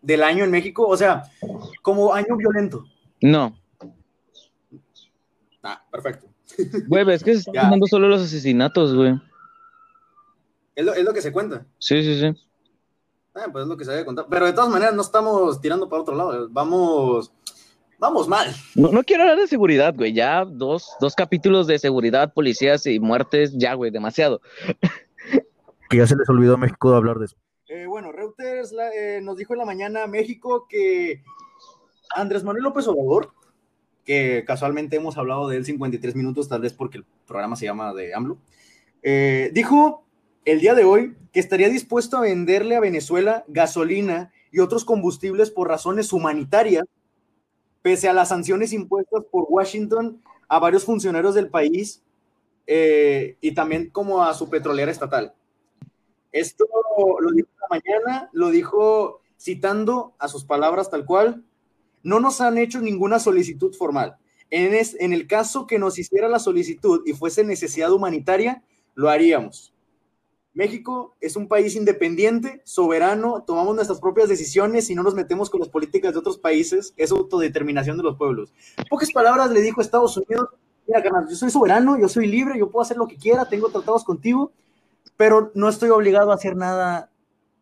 [0.02, 0.88] del año en México?
[0.88, 1.24] O sea,
[1.82, 2.86] como año violento.
[3.20, 3.60] No.
[5.64, 6.28] Ah, perfecto.
[6.88, 9.20] Güey, es que se están dando solo los asesinatos, güey.
[10.78, 11.66] Es lo, es lo que se cuenta.
[11.78, 12.51] Sí, sí, sí.
[13.34, 14.26] Ah, pues es lo que se contar.
[14.30, 16.50] Pero de todas maneras no estamos tirando para otro lado.
[16.52, 17.32] Vamos,
[17.98, 18.54] vamos mal.
[18.76, 20.14] No, no, quiero hablar de seguridad, güey.
[20.14, 24.42] Ya dos, dos capítulos de seguridad, policías y muertes, ya, güey, demasiado.
[25.90, 27.38] Que ya se les olvidó a México de hablar de eso.
[27.68, 31.24] Eh, bueno, Reuters eh, nos dijo en la mañana México que
[32.14, 33.32] Andrés Manuel López Obrador,
[34.04, 37.94] que casualmente hemos hablado de él 53 minutos, tal vez porque el programa se llama
[37.94, 38.38] de AMLO,
[39.04, 40.06] eh, dijo
[40.46, 45.50] el día de hoy que estaría dispuesto a venderle a Venezuela gasolina y otros combustibles
[45.52, 46.86] por razones humanitarias,
[47.82, 52.04] pese a las sanciones impuestas por Washington a varios funcionarios del país
[52.68, 55.34] eh, y también como a su petrolera estatal.
[56.32, 56.66] Esto
[57.20, 61.44] lo dijo esta mañana, lo dijo citando a sus palabras tal cual,
[62.04, 64.18] no nos han hecho ninguna solicitud formal.
[64.50, 68.64] En el caso que nos hiciera la solicitud y fuese necesidad humanitaria,
[68.96, 69.74] lo haríamos.
[70.54, 75.62] México es un país independiente, soberano, tomamos nuestras propias decisiones y no nos metemos con
[75.62, 78.54] las políticas de otros países, es autodeterminación de los pueblos.
[78.90, 80.50] pocas palabras le dijo a Estados Unidos,
[80.88, 84.04] mira, yo soy soberano, yo soy libre, yo puedo hacer lo que quiera, tengo tratados
[84.04, 84.52] contigo,
[85.16, 87.10] pero no estoy obligado a hacer nada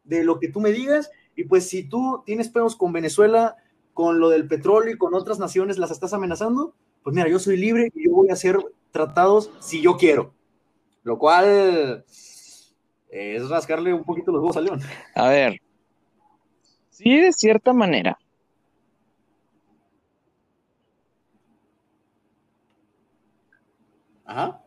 [0.03, 3.55] de lo que tú me digas, y pues si tú tienes pedos con Venezuela,
[3.93, 6.73] con lo del petróleo y con otras naciones las estás amenazando,
[7.03, 8.57] pues mira, yo soy libre y yo voy a hacer
[8.91, 10.33] tratados si yo quiero.
[11.03, 12.03] Lo cual
[13.09, 14.79] es rascarle un poquito los huevos a León.
[15.15, 15.59] A ver,
[16.89, 18.17] sí, de cierta manera.
[24.25, 24.61] Ajá.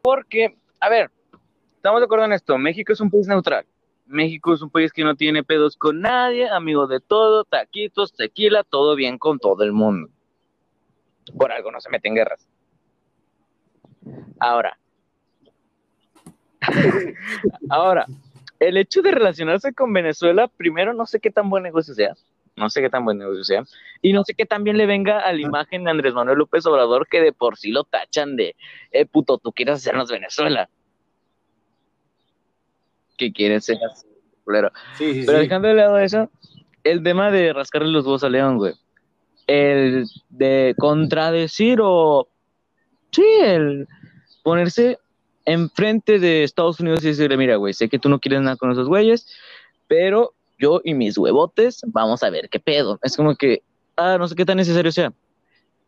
[0.00, 1.10] Porque, a ver,
[1.76, 3.66] estamos de acuerdo en esto, México es un país neutral.
[4.06, 8.62] México es un país que no tiene pedos con nadie, amigo de todo, taquitos, tequila,
[8.64, 10.10] todo bien con todo el mundo.
[11.38, 12.48] Por algo no se mete en guerras.
[14.38, 14.78] Ahora,
[17.70, 18.06] Ahora,
[18.60, 22.14] el hecho de relacionarse con Venezuela, primero no sé qué tan buen negocio sea,
[22.56, 23.64] no sé qué tan buen negocio sea,
[24.00, 26.64] y no sé qué tan bien le venga a la imagen de Andrés Manuel López
[26.66, 28.56] Obrador que de por sí lo tachan de,
[28.90, 30.68] eh, puto, tú quieres hacernos Venezuela.
[33.16, 34.06] ¿Qué quieres ser así,
[34.46, 36.30] Pero dejando de lado eso,
[36.82, 38.74] el tema de rascarle los huevos a León, güey.
[39.46, 42.28] El de contradecir o...
[43.12, 43.86] Sí, el
[44.42, 44.98] ponerse
[45.44, 48.72] enfrente de Estados Unidos y decirle, mira, güey, sé que tú no quieres nada con
[48.72, 49.26] esos güeyes,
[49.86, 52.98] pero yo y mis huevotes, vamos a ver qué pedo.
[53.02, 53.62] Es como que,
[53.96, 55.12] ah, no sé qué tan necesario sea.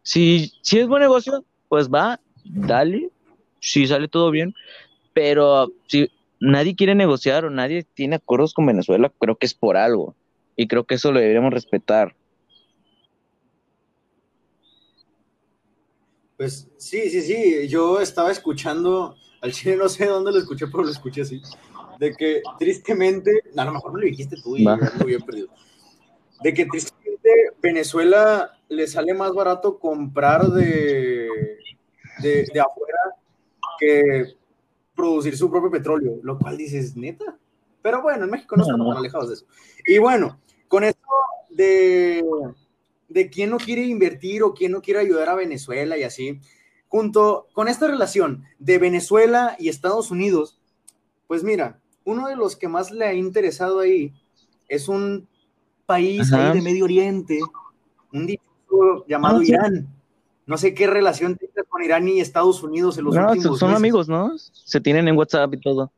[0.03, 3.11] Si, si es buen negocio, pues va, dale,
[3.61, 4.55] si sale todo bien,
[5.13, 9.77] pero si nadie quiere negociar o nadie tiene acuerdos con Venezuela, creo que es por
[9.77, 10.15] algo.
[10.57, 12.15] Y creo que eso lo deberíamos respetar.
[16.37, 19.17] Pues sí, sí, sí, yo estaba escuchando
[19.47, 21.41] al chile no sé dónde lo escuché, pero lo escuché así.
[21.99, 25.49] De que tristemente, a lo mejor no lo dijiste tú y yo muy bien perdido.
[26.43, 27.31] De que tristemente
[27.63, 31.29] Venezuela le sale más barato comprar de,
[32.23, 32.99] de, de afuera
[33.79, 34.35] que
[34.95, 37.39] producir su propio petróleo, lo cual dices, neta.
[37.83, 39.47] Pero bueno, en México no estamos tan alejados de eso.
[39.87, 41.09] Y bueno, con esto
[41.51, 42.25] de,
[43.09, 46.41] de quién no quiere invertir o quién no quiere ayudar a Venezuela y así,
[46.89, 50.59] junto con esta relación de Venezuela y Estados Unidos,
[51.27, 54.15] pues mira, uno de los que más le ha interesado ahí
[54.69, 55.29] es un
[55.85, 57.39] país ahí de Medio Oriente,
[58.13, 59.89] un distrito llamado ah, Irán.
[60.47, 63.75] No sé qué relación tiene con Irán y Estados Unidos en los no, últimos son
[63.75, 64.33] amigos, ¿no?
[64.39, 65.91] Se tienen en WhatsApp y todo.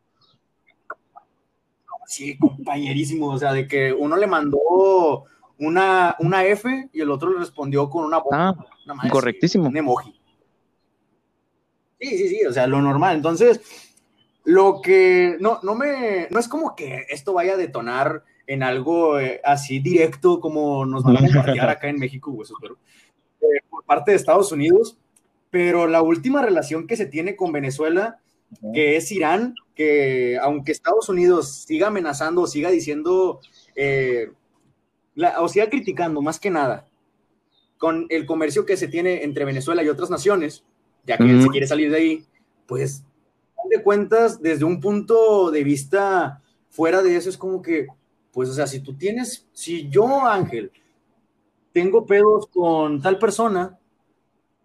[2.06, 5.24] Sí, compañerísimo, o sea, de que uno le mandó
[5.58, 8.54] una, una F y el otro le respondió con una Ah,
[9.10, 9.68] correctísimo.
[9.68, 10.17] Un emoji.
[12.00, 13.16] Sí, sí, sí, o sea, lo normal.
[13.16, 13.60] Entonces,
[14.44, 19.20] lo que no, no me, no es como que esto vaya a detonar en algo
[19.20, 22.78] eh, así directo como nos van a compartir acá en México, pues, pero,
[23.42, 24.96] eh, por parte de Estados Unidos,
[25.50, 28.20] pero la última relación que se tiene con Venezuela,
[28.72, 33.40] que es Irán, que aunque Estados Unidos siga amenazando, siga diciendo,
[33.76, 34.30] eh,
[35.38, 36.86] o siga criticando más que nada
[37.76, 40.64] con el comercio que se tiene entre Venezuela y otras naciones,
[41.08, 42.24] ya que él se quiere salir de ahí,
[42.66, 43.02] pues,
[43.68, 47.86] de cuentas, desde un punto de vista fuera de eso, es como que,
[48.30, 50.70] pues, o sea, si tú tienes, si yo, Ángel,
[51.72, 53.78] tengo pedos con tal persona,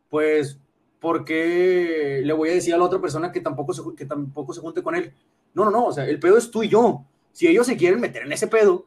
[0.10, 0.60] pues,
[1.00, 4.54] ¿por qué le voy a decir a la otra persona que tampoco se, que tampoco
[4.54, 5.14] se junte con él?
[5.54, 7.06] No, no, no, o sea, el pedo es tú y yo.
[7.32, 8.86] Si ellos se quieren meter en ese pedo,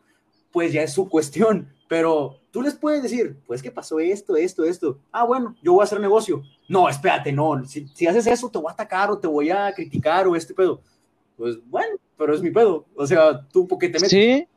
[0.52, 1.72] pues ya es su cuestión.
[1.88, 4.98] Pero tú les puedes decir, pues que pasó esto, esto, esto.
[5.12, 6.42] Ah, bueno, yo voy a hacer negocio.
[6.70, 7.62] No, espérate, no.
[7.66, 10.80] Si, haces eso, te voy a atacar o te voy a criticar o este pedo.
[11.36, 12.86] Pues bueno, pero es mi pedo.
[12.96, 14.08] O sea, tú, porque te metes?
[14.08, 14.48] Sí,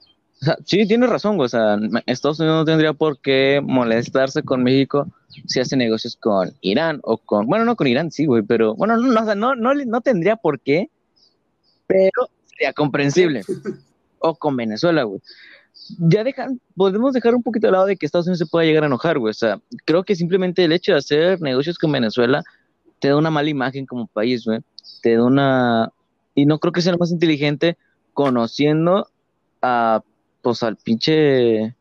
[0.41, 1.47] O sea, sí, tienes razón, güey.
[1.47, 5.05] O sea, Estados Unidos no tendría por qué molestarse con México
[5.45, 7.47] si hace negocios con Irán o con.
[7.47, 8.75] Bueno, no con Irán, sí, güey, pero.
[8.75, 10.89] Bueno, no, no, no, no tendría por qué,
[11.85, 13.41] pero sería comprensible.
[14.19, 15.19] o con Venezuela, güey.
[15.97, 18.83] Ya dejan, podemos dejar un poquito de lado de que Estados Unidos se pueda llegar
[18.83, 19.31] a enojar, güey.
[19.31, 22.43] O sea, creo que simplemente el hecho de hacer negocios con Venezuela
[22.99, 24.59] te da una mala imagen como país, güey.
[25.01, 25.91] Te da una.
[26.35, 27.77] Y no creo que sea lo más inteligente
[28.13, 29.07] conociendo
[29.61, 30.03] a
[30.41, 31.75] pues al pinche,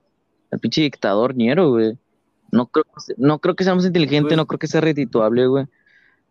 [0.51, 1.99] al pinche dictador ñero, güey.
[2.51, 2.87] No creo,
[3.19, 5.67] no creo que sea más inteligente, no creo que sea redituable, güey.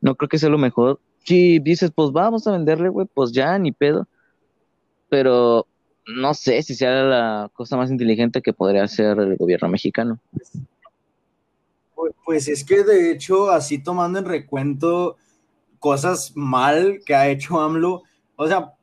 [0.01, 0.99] No creo que sea lo mejor.
[1.25, 4.07] Si dices, pues vamos a venderle, güey, pues ya, ni pedo.
[5.09, 5.67] Pero
[6.07, 10.19] no sé si sea la cosa más inteligente que podría hacer el gobierno mexicano.
[11.95, 15.17] Pues, pues es que de hecho, así tomando en recuento
[15.79, 18.03] cosas mal que ha hecho AMLO,
[18.35, 18.73] o sea,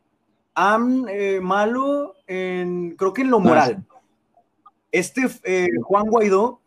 [0.54, 3.84] Am, eh, malo en, creo que en lo moral.
[4.92, 6.60] Este eh, Juan Guaidó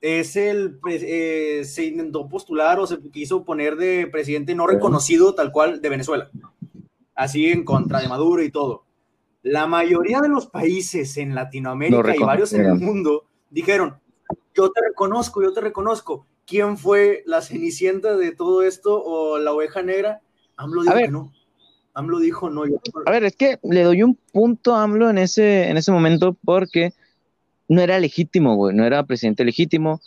[0.00, 5.52] es el, eh, se intentó postular o se quiso poner de presidente no reconocido tal
[5.52, 6.30] cual de Venezuela.
[7.14, 8.84] Así en contra de Maduro y todo.
[9.44, 13.96] La mayoría de los países en Latinoamérica y varios en el mundo dijeron,
[14.54, 16.26] yo te reconozco, yo te reconozco.
[16.46, 20.22] ¿Quién fue la cenicienta de todo esto o la oveja negra?
[20.56, 21.32] AMLO dijo que no.
[21.92, 22.62] AMLO dijo no.
[23.04, 26.34] A ver, es que le doy un punto a AMLO en ese, en ese momento
[26.42, 26.94] porque
[27.68, 30.00] no era legítimo, güey, no era presidente legítimo.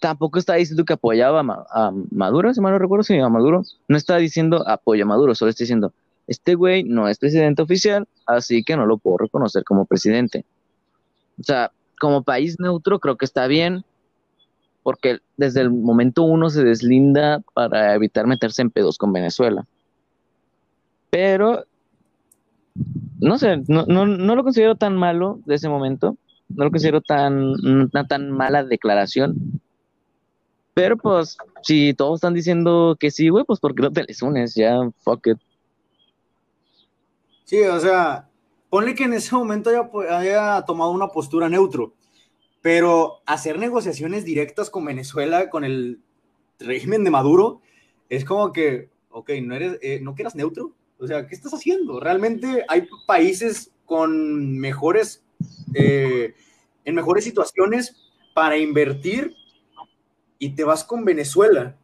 [0.00, 1.40] Tampoco estaba diciendo que apoyaba
[1.70, 3.62] a, Maduro, si mal no recuerdo, si a Maduro.
[3.88, 5.94] No estaba diciendo apoya a Maduro, solo está diciendo,
[6.26, 10.44] este güey no es presidente oficial, así que no lo puedo reconocer como presidente.
[11.40, 13.84] O sea, como país neutro creo que está bien,
[14.82, 19.66] porque desde el momento uno se deslinda para evitar meterse en pedos con Venezuela.
[21.10, 21.64] Pero,
[23.20, 26.16] no sé, no, lo considero tan malo de ese momento.
[26.48, 29.60] No lo considero tan, una tan mala declaración.
[30.74, 34.54] Pero pues, si todos están diciendo que sí, güey, pues porque no te les unes?
[34.54, 35.38] Ya, fuck it.
[37.44, 38.28] Sí, o sea,
[38.70, 41.94] ponle que en ese momento haya, haya, tomado una postura neutro,
[42.60, 46.00] pero hacer negociaciones directas con Venezuela, con el
[46.58, 47.60] régimen de Maduro,
[48.08, 51.98] es como que, ok, no eres, eh, no quieras neutro, o sea, ¿qué estás haciendo?
[51.98, 55.24] Realmente hay países con mejores,
[55.74, 56.34] eh,
[56.84, 57.96] en mejores situaciones
[58.34, 59.34] para invertir
[60.38, 61.76] y te vas con Venezuela,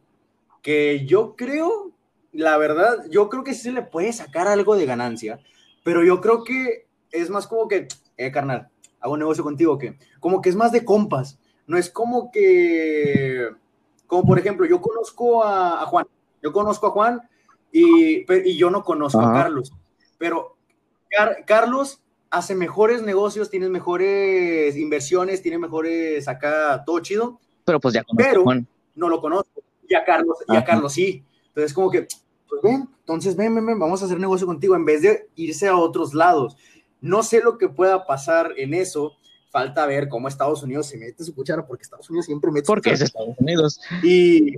[0.61, 1.91] que yo creo,
[2.31, 5.39] la verdad, yo creo que sí se le puede sacar algo de ganancia,
[5.83, 8.69] pero yo creo que es más como que, eh, carnal,
[8.99, 13.49] hago un negocio contigo, que como que es más de compas, no es como que,
[14.07, 16.07] como por ejemplo, yo conozco a Juan,
[16.41, 17.21] yo conozco a Juan
[17.71, 18.25] y,
[18.57, 19.73] yo no conozco a Carlos,
[20.17, 20.57] pero
[21.45, 27.39] Carlos hace mejores negocios, tiene mejores inversiones, tiene mejores acá, todo chido.
[27.65, 28.43] Pero pues ya pero
[28.95, 29.61] no lo conozco.
[29.89, 31.23] Ya Carlos, ya Carlos sí.
[31.59, 32.07] Entonces como que,
[32.47, 35.67] pues ven, entonces ven, ven, ven, vamos a hacer negocio contigo en vez de irse
[35.67, 36.57] a otros lados.
[37.01, 39.13] No sé lo que pueda pasar en eso.
[39.51, 42.91] Falta ver cómo Estados Unidos se mete su cuchara, porque Estados Unidos siempre mete porque
[42.91, 43.81] es Estados Unidos.
[44.03, 44.57] Y,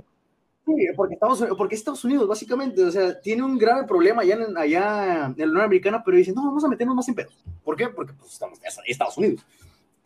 [0.64, 4.34] Sí, porque Estados, Unidos, porque Estados Unidos, básicamente, o sea, tiene un grave problema allá
[4.36, 7.30] en, allá en la Unión Americana, pero dicen, no, vamos a meternos más en pedo.
[7.64, 7.88] ¿Por qué?
[7.88, 9.44] Porque pues, estamos en Estados Unidos.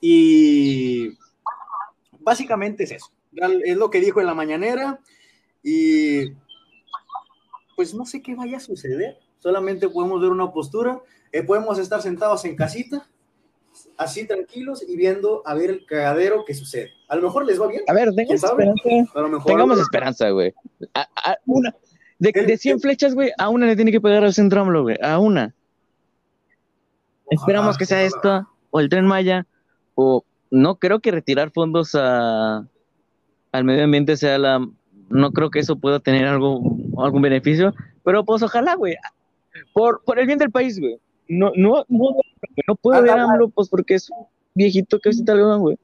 [0.00, 1.18] Y
[2.20, 3.10] básicamente es eso.
[3.64, 4.98] Es lo que dijo en la mañanera
[5.62, 6.32] y
[7.76, 9.18] pues no sé qué vaya a suceder.
[9.38, 11.00] Solamente podemos ver una postura.
[11.30, 13.06] Eh, podemos estar sentados en casita
[13.96, 16.90] así tranquilos y viendo a ver el cagadero que sucede.
[17.08, 17.82] A lo mejor les va bien.
[17.86, 19.44] A ver, tengamos esperanza.
[19.44, 20.54] tengamos esperanza, güey.
[21.46, 21.74] una.
[22.18, 24.96] De, de 100 flechas, güey, a una le tiene que pegar al centro AMLO, güey.
[25.02, 25.54] A una.
[27.28, 29.46] Esperamos que sea esto, o el tren Maya,
[29.96, 32.66] o no creo que retirar fondos a,
[33.52, 34.66] al medio ambiente sea la.
[35.08, 36.60] No creo que eso pueda tener algo,
[36.98, 38.96] algún beneficio, pero pues ojalá, güey.
[39.72, 40.98] Por, por el bien del país, güey.
[41.28, 42.16] No, no, no,
[42.66, 45.78] no puedo ver a AMLO, pues porque es un viejito que visita algodón, güey.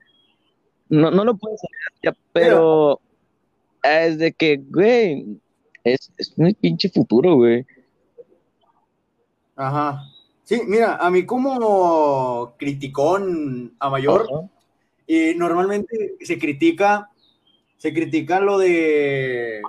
[0.89, 3.01] No, no lo puedes saber, pero
[3.83, 5.41] es de que, güey,
[5.85, 7.67] es, es un pinche futuro, güey.
[9.57, 10.03] Ajá.
[10.45, 14.29] Sí, mira, a mí como criticón a mayor,
[15.07, 17.11] y normalmente se critica,
[17.83, 19.61] se critica lo de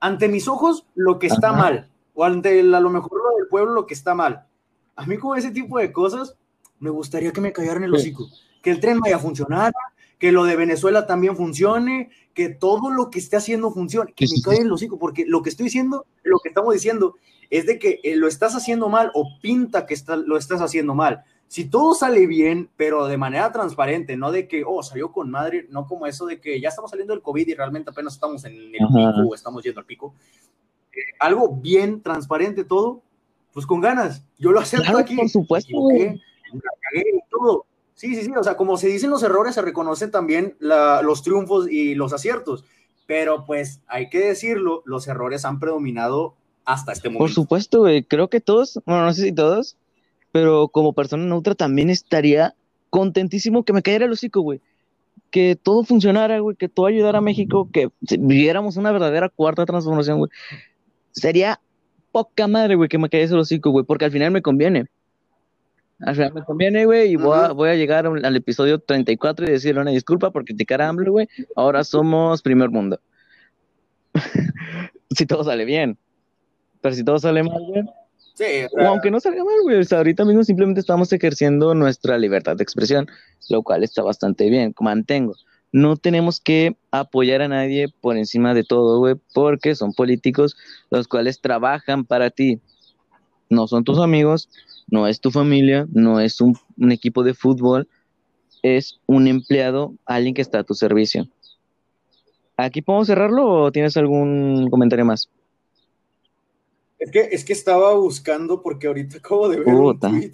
[0.00, 3.74] ante mis ojos lo que está mal, o ante a lo mejor lo del pueblo
[3.74, 4.46] lo que está mal.
[4.94, 6.34] A mí con ese tipo de cosas
[6.78, 8.26] me gustaría que me callaran el hocico,
[8.62, 9.74] que el tren vaya a funcionar,
[10.18, 14.40] que lo de Venezuela también funcione, que todo lo que esté haciendo funcione, que me
[14.40, 17.16] caigan el hocico, porque lo que estoy diciendo, lo que estamos diciendo
[17.50, 20.94] es de que eh, lo estás haciendo mal o pinta que está, lo estás haciendo
[20.94, 21.22] mal.
[21.48, 25.66] Si todo sale bien, pero de manera transparente, no de que, oh, salió con madre,
[25.70, 28.54] no como eso de que ya estamos saliendo del COVID y realmente apenas estamos en
[28.54, 30.14] el pico o estamos yendo al pico.
[30.92, 33.02] Eh, algo bien transparente todo,
[33.52, 34.24] pues con ganas.
[34.38, 35.16] Yo lo acepto aquí.
[35.16, 35.72] Por supuesto.
[37.30, 37.66] todo.
[37.94, 38.32] Sí, sí, sí.
[38.36, 42.64] O sea, como se dicen los errores, se reconocen también los triunfos y los aciertos.
[43.06, 46.34] Pero pues hay que decirlo, los errores han predominado
[46.64, 47.22] hasta este momento.
[47.22, 48.02] Por supuesto, güey.
[48.02, 49.76] Creo que todos, bueno, no sé si todos,
[50.32, 52.54] pero como persona neutra también estaría
[52.90, 54.60] contentísimo que me cayera el hocico, güey.
[55.30, 60.18] Que todo funcionara, güey, que todo ayudara a México, que viviéramos una verdadera cuarta transformación,
[60.18, 60.30] güey.
[61.12, 61.60] Sería
[62.12, 64.86] poca madre, güey, que me cayese el hocico, güey, porque al final me conviene.
[66.00, 69.50] Al final me conviene, güey, y voy a, voy a llegar al episodio 34 y
[69.50, 71.28] decirle una disculpa por criticar a AMLO, güey.
[71.54, 73.00] Ahora somos primer mundo.
[75.10, 75.98] si todo sale bien.
[76.80, 77.82] Pero si todo sale mal, güey,
[78.36, 79.82] Sí, o, aunque no salga mal, güey.
[79.90, 83.06] ahorita mismo simplemente estamos ejerciendo nuestra libertad de expresión,
[83.48, 84.74] lo cual está bastante bien.
[84.78, 85.34] Mantengo.
[85.72, 90.54] No tenemos que apoyar a nadie por encima de todo, güey, porque son políticos
[90.90, 92.60] los cuales trabajan para ti.
[93.48, 94.50] No son tus amigos,
[94.90, 97.88] no es tu familia, no es un, un equipo de fútbol,
[98.62, 101.26] es un empleado, alguien que está a tu servicio.
[102.58, 105.30] ¿Aquí podemos cerrarlo o tienes algún comentario más?
[106.98, 110.32] Es que, es que estaba buscando, porque ahorita acabo de ver un tweet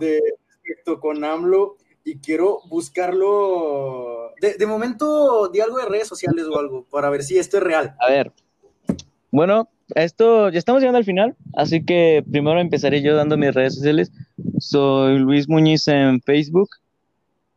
[0.00, 4.32] de respecto con AMLO y quiero buscarlo.
[4.40, 7.62] De, de, momento, di algo de redes sociales o algo para ver si esto es
[7.62, 7.96] real.
[7.98, 8.32] A ver.
[9.30, 13.74] Bueno, esto ya estamos llegando al final, así que primero empezaré yo dando mis redes
[13.74, 14.12] sociales.
[14.58, 16.70] Soy Luis Muñiz en Facebook.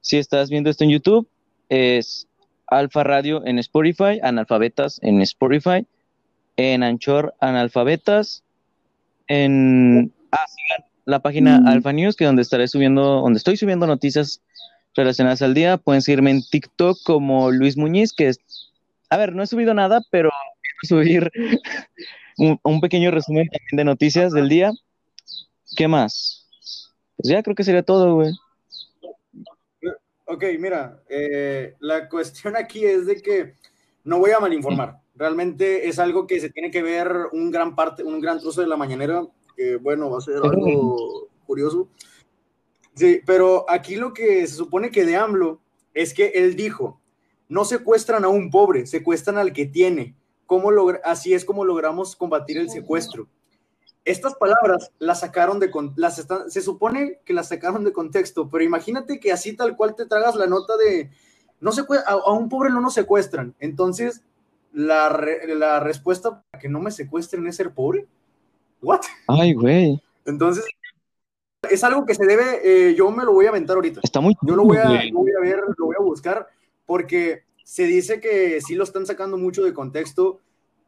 [0.02, 1.28] Si estás viendo esto en YouTube,
[1.70, 2.28] es
[2.68, 5.86] Alfa Radio en Spotify, Analfabetas en Spotify
[6.58, 8.44] en Anchor Analfabetas,
[9.28, 10.46] en ah,
[11.06, 11.68] la página mm.
[11.68, 14.42] Alfa News, que donde estaré subiendo, donde estoy subiendo noticias
[14.96, 15.78] relacionadas al día.
[15.78, 18.40] Pueden seguirme en TikTok como Luis Muñiz, que es,
[19.10, 20.32] a ver, no he subido nada, pero
[20.62, 21.32] quiero subir
[22.38, 24.72] un, pequeño resumen también de noticias del día.
[25.76, 26.48] ¿Qué más?
[27.16, 28.32] Pues ya creo que sería todo, güey.
[30.26, 33.54] Ok, mira, eh, la cuestión aquí es de que
[34.08, 35.02] no voy a malinformar.
[35.16, 38.68] Realmente es algo que se tiene que ver un gran parte, un gran trozo de
[38.68, 41.90] la mañanera, que bueno, va a ser algo curioso.
[42.96, 45.60] Sí, pero aquí lo que se supone que de AMLO
[45.94, 47.02] es que él dijo,
[47.50, 50.16] no secuestran a un pobre, secuestran al que tiene.
[50.46, 53.28] ¿Cómo logra Así es como logramos combatir el secuestro.
[54.06, 58.64] Estas palabras las sacaron de las están, se supone que las sacaron de contexto, pero
[58.64, 61.10] imagínate que así tal cual te tragas la nota de
[61.60, 63.56] no se a, a un pobre no nos secuestran.
[63.60, 64.24] Entonces,
[64.74, 65.10] la,
[65.48, 68.06] la respuesta para que no me secuestren es ser pobre.
[68.82, 69.02] ¿What?
[69.28, 70.02] Ay, güey.
[70.26, 70.66] Entonces,
[71.70, 74.02] es algo que se debe, eh, yo me lo voy a aventar ahorita.
[74.04, 76.48] Está muy Yo lo voy, a, lo voy a ver, lo voy a buscar,
[76.86, 80.40] porque se dice que sí lo están sacando mucho de contexto,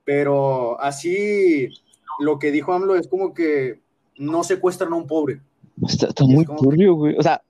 [0.06, 1.70] pero así
[2.20, 3.80] lo que dijo AMLO es como que
[4.18, 5.42] no secuestran a un pobre.
[5.88, 7.18] Está, muy turbio, güey.
[7.18, 7.42] O sea,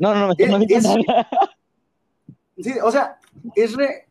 [0.00, 0.84] no, no, no, no, es,
[2.58, 3.18] Sí, o sea,
[3.54, 4.06] es re,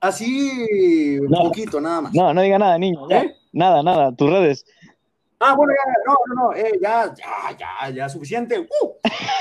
[0.00, 2.14] Así, un poquito, nada más.
[2.14, 3.10] No, no diga nada, niño.
[3.10, 3.36] ¿Eh?
[3.52, 4.64] Nada, nada, tus redes.
[5.38, 8.58] Ah, bueno, ya, no, no, no, eh, ya, ya, ya, ya, suficiente.
[8.60, 8.92] Uh,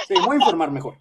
[0.08, 0.96] sí, voy a informar mejor.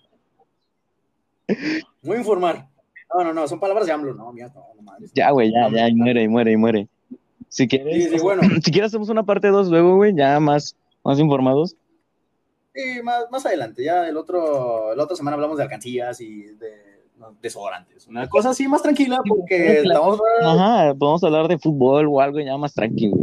[2.02, 2.68] Voy a informar.
[3.12, 5.06] No, no, no, son palabras de AMLO, no, mira, no, no madre.
[5.14, 6.88] Ya, güey, ya, ya, y muere, y muere, y muere.
[7.48, 8.42] Si quieres, sí, sí, bueno.
[8.62, 11.74] si quieres hacemos una parte 2 luego, güey, ya más, más informados.
[12.74, 16.87] Sí, más, más adelante, ya el otro, la otra semana hablamos de alcancías y de
[17.40, 18.06] desodorantes.
[18.06, 20.20] Una cosa así más tranquila porque estamos...
[20.42, 23.16] Ajá, podemos hablar de fútbol o algo ya más tranquilo.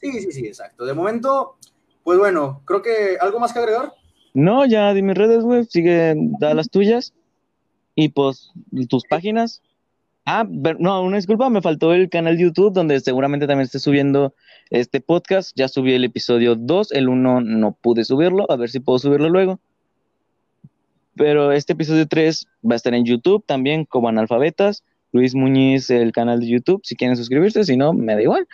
[0.00, 0.84] Sí, sí, sí, exacto.
[0.84, 1.56] De momento,
[2.04, 3.92] pues bueno, creo que algo más que agregar.
[4.34, 7.14] No, ya di mis redes, güey, sigue, da las tuyas.
[7.94, 8.52] Y pues,
[8.88, 9.62] tus páginas.
[10.26, 10.44] Ah,
[10.78, 14.34] no, una disculpa, me faltó el canal de YouTube donde seguramente también esté subiendo
[14.70, 15.52] este podcast.
[15.56, 19.28] Ya subí el episodio 2, el 1 no pude subirlo, a ver si puedo subirlo
[19.28, 19.60] luego.
[21.16, 24.84] Pero este episodio 3 va a estar en YouTube también como analfabetas.
[25.12, 28.46] Luis Muñiz, el canal de YouTube, si quieren suscribirse, si no, me da igual.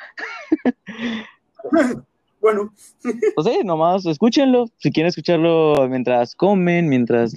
[2.41, 2.73] bueno.
[3.35, 4.67] Pues sí, nomás escúchenlo.
[4.79, 7.35] Si quieren escucharlo mientras comen, mientras,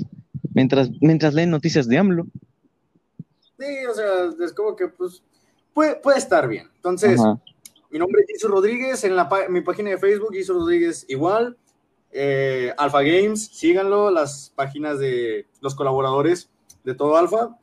[0.54, 2.28] mientras, mientras leen noticias de AMLO.
[3.58, 5.24] Sí, o sea, es como que pues
[5.74, 6.68] puede, puede estar bien.
[6.76, 7.20] Entonces,
[7.90, 11.58] mi nombre es Jesús Rodríguez, en la, mi página de Facebook, Jesús Rodríguez igual.
[12.18, 16.50] Eh, Alpha Games, síganlo, las páginas de los colaboradores
[16.86, 17.58] de todo Alfa.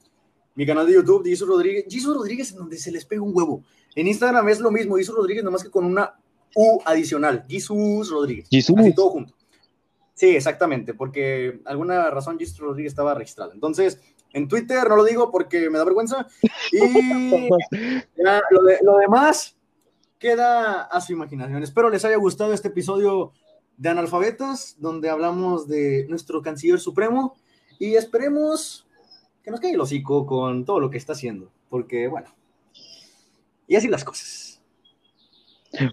[0.55, 1.87] Mi canal de YouTube, Jesus Rodríguez.
[1.89, 3.65] Jesus Rodríguez, en donde se les pega un huevo.
[3.95, 6.15] En Instagram es lo mismo, Jesus Rodríguez, nomás que con una
[6.55, 7.47] U adicional.
[7.49, 8.49] Jesus Rodríguez.
[8.51, 8.77] Jesus.
[8.79, 9.35] Así todo junto.
[10.13, 13.53] Sí, exactamente, porque alguna razón Gistro Rodríguez estaba registrado.
[13.55, 13.99] Entonces,
[14.35, 16.27] en Twitter no lo digo porque me da vergüenza.
[16.71, 16.79] Y
[18.23, 19.57] ya, lo, de- lo demás
[20.19, 21.63] queda a su imaginación.
[21.63, 23.33] Espero les haya gustado este episodio
[23.77, 27.37] de Analfabetas, donde hablamos de nuestro canciller supremo
[27.79, 28.87] y esperemos
[29.43, 32.29] que nos caiga el hocico con todo lo que está haciendo, porque bueno,
[33.67, 34.61] y así las cosas.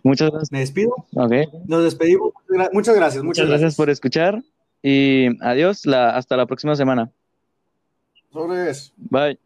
[0.03, 0.51] Muchas gracias.
[0.51, 1.34] Me despido, Ok.
[1.65, 2.34] nos despedimos.
[2.73, 4.43] Muchas gracias, muchas, Muchas gracias por escuchar
[4.84, 5.86] y adiós.
[5.86, 7.11] La, hasta la próxima semana.
[8.32, 8.93] Sobres.
[8.97, 9.39] Bye.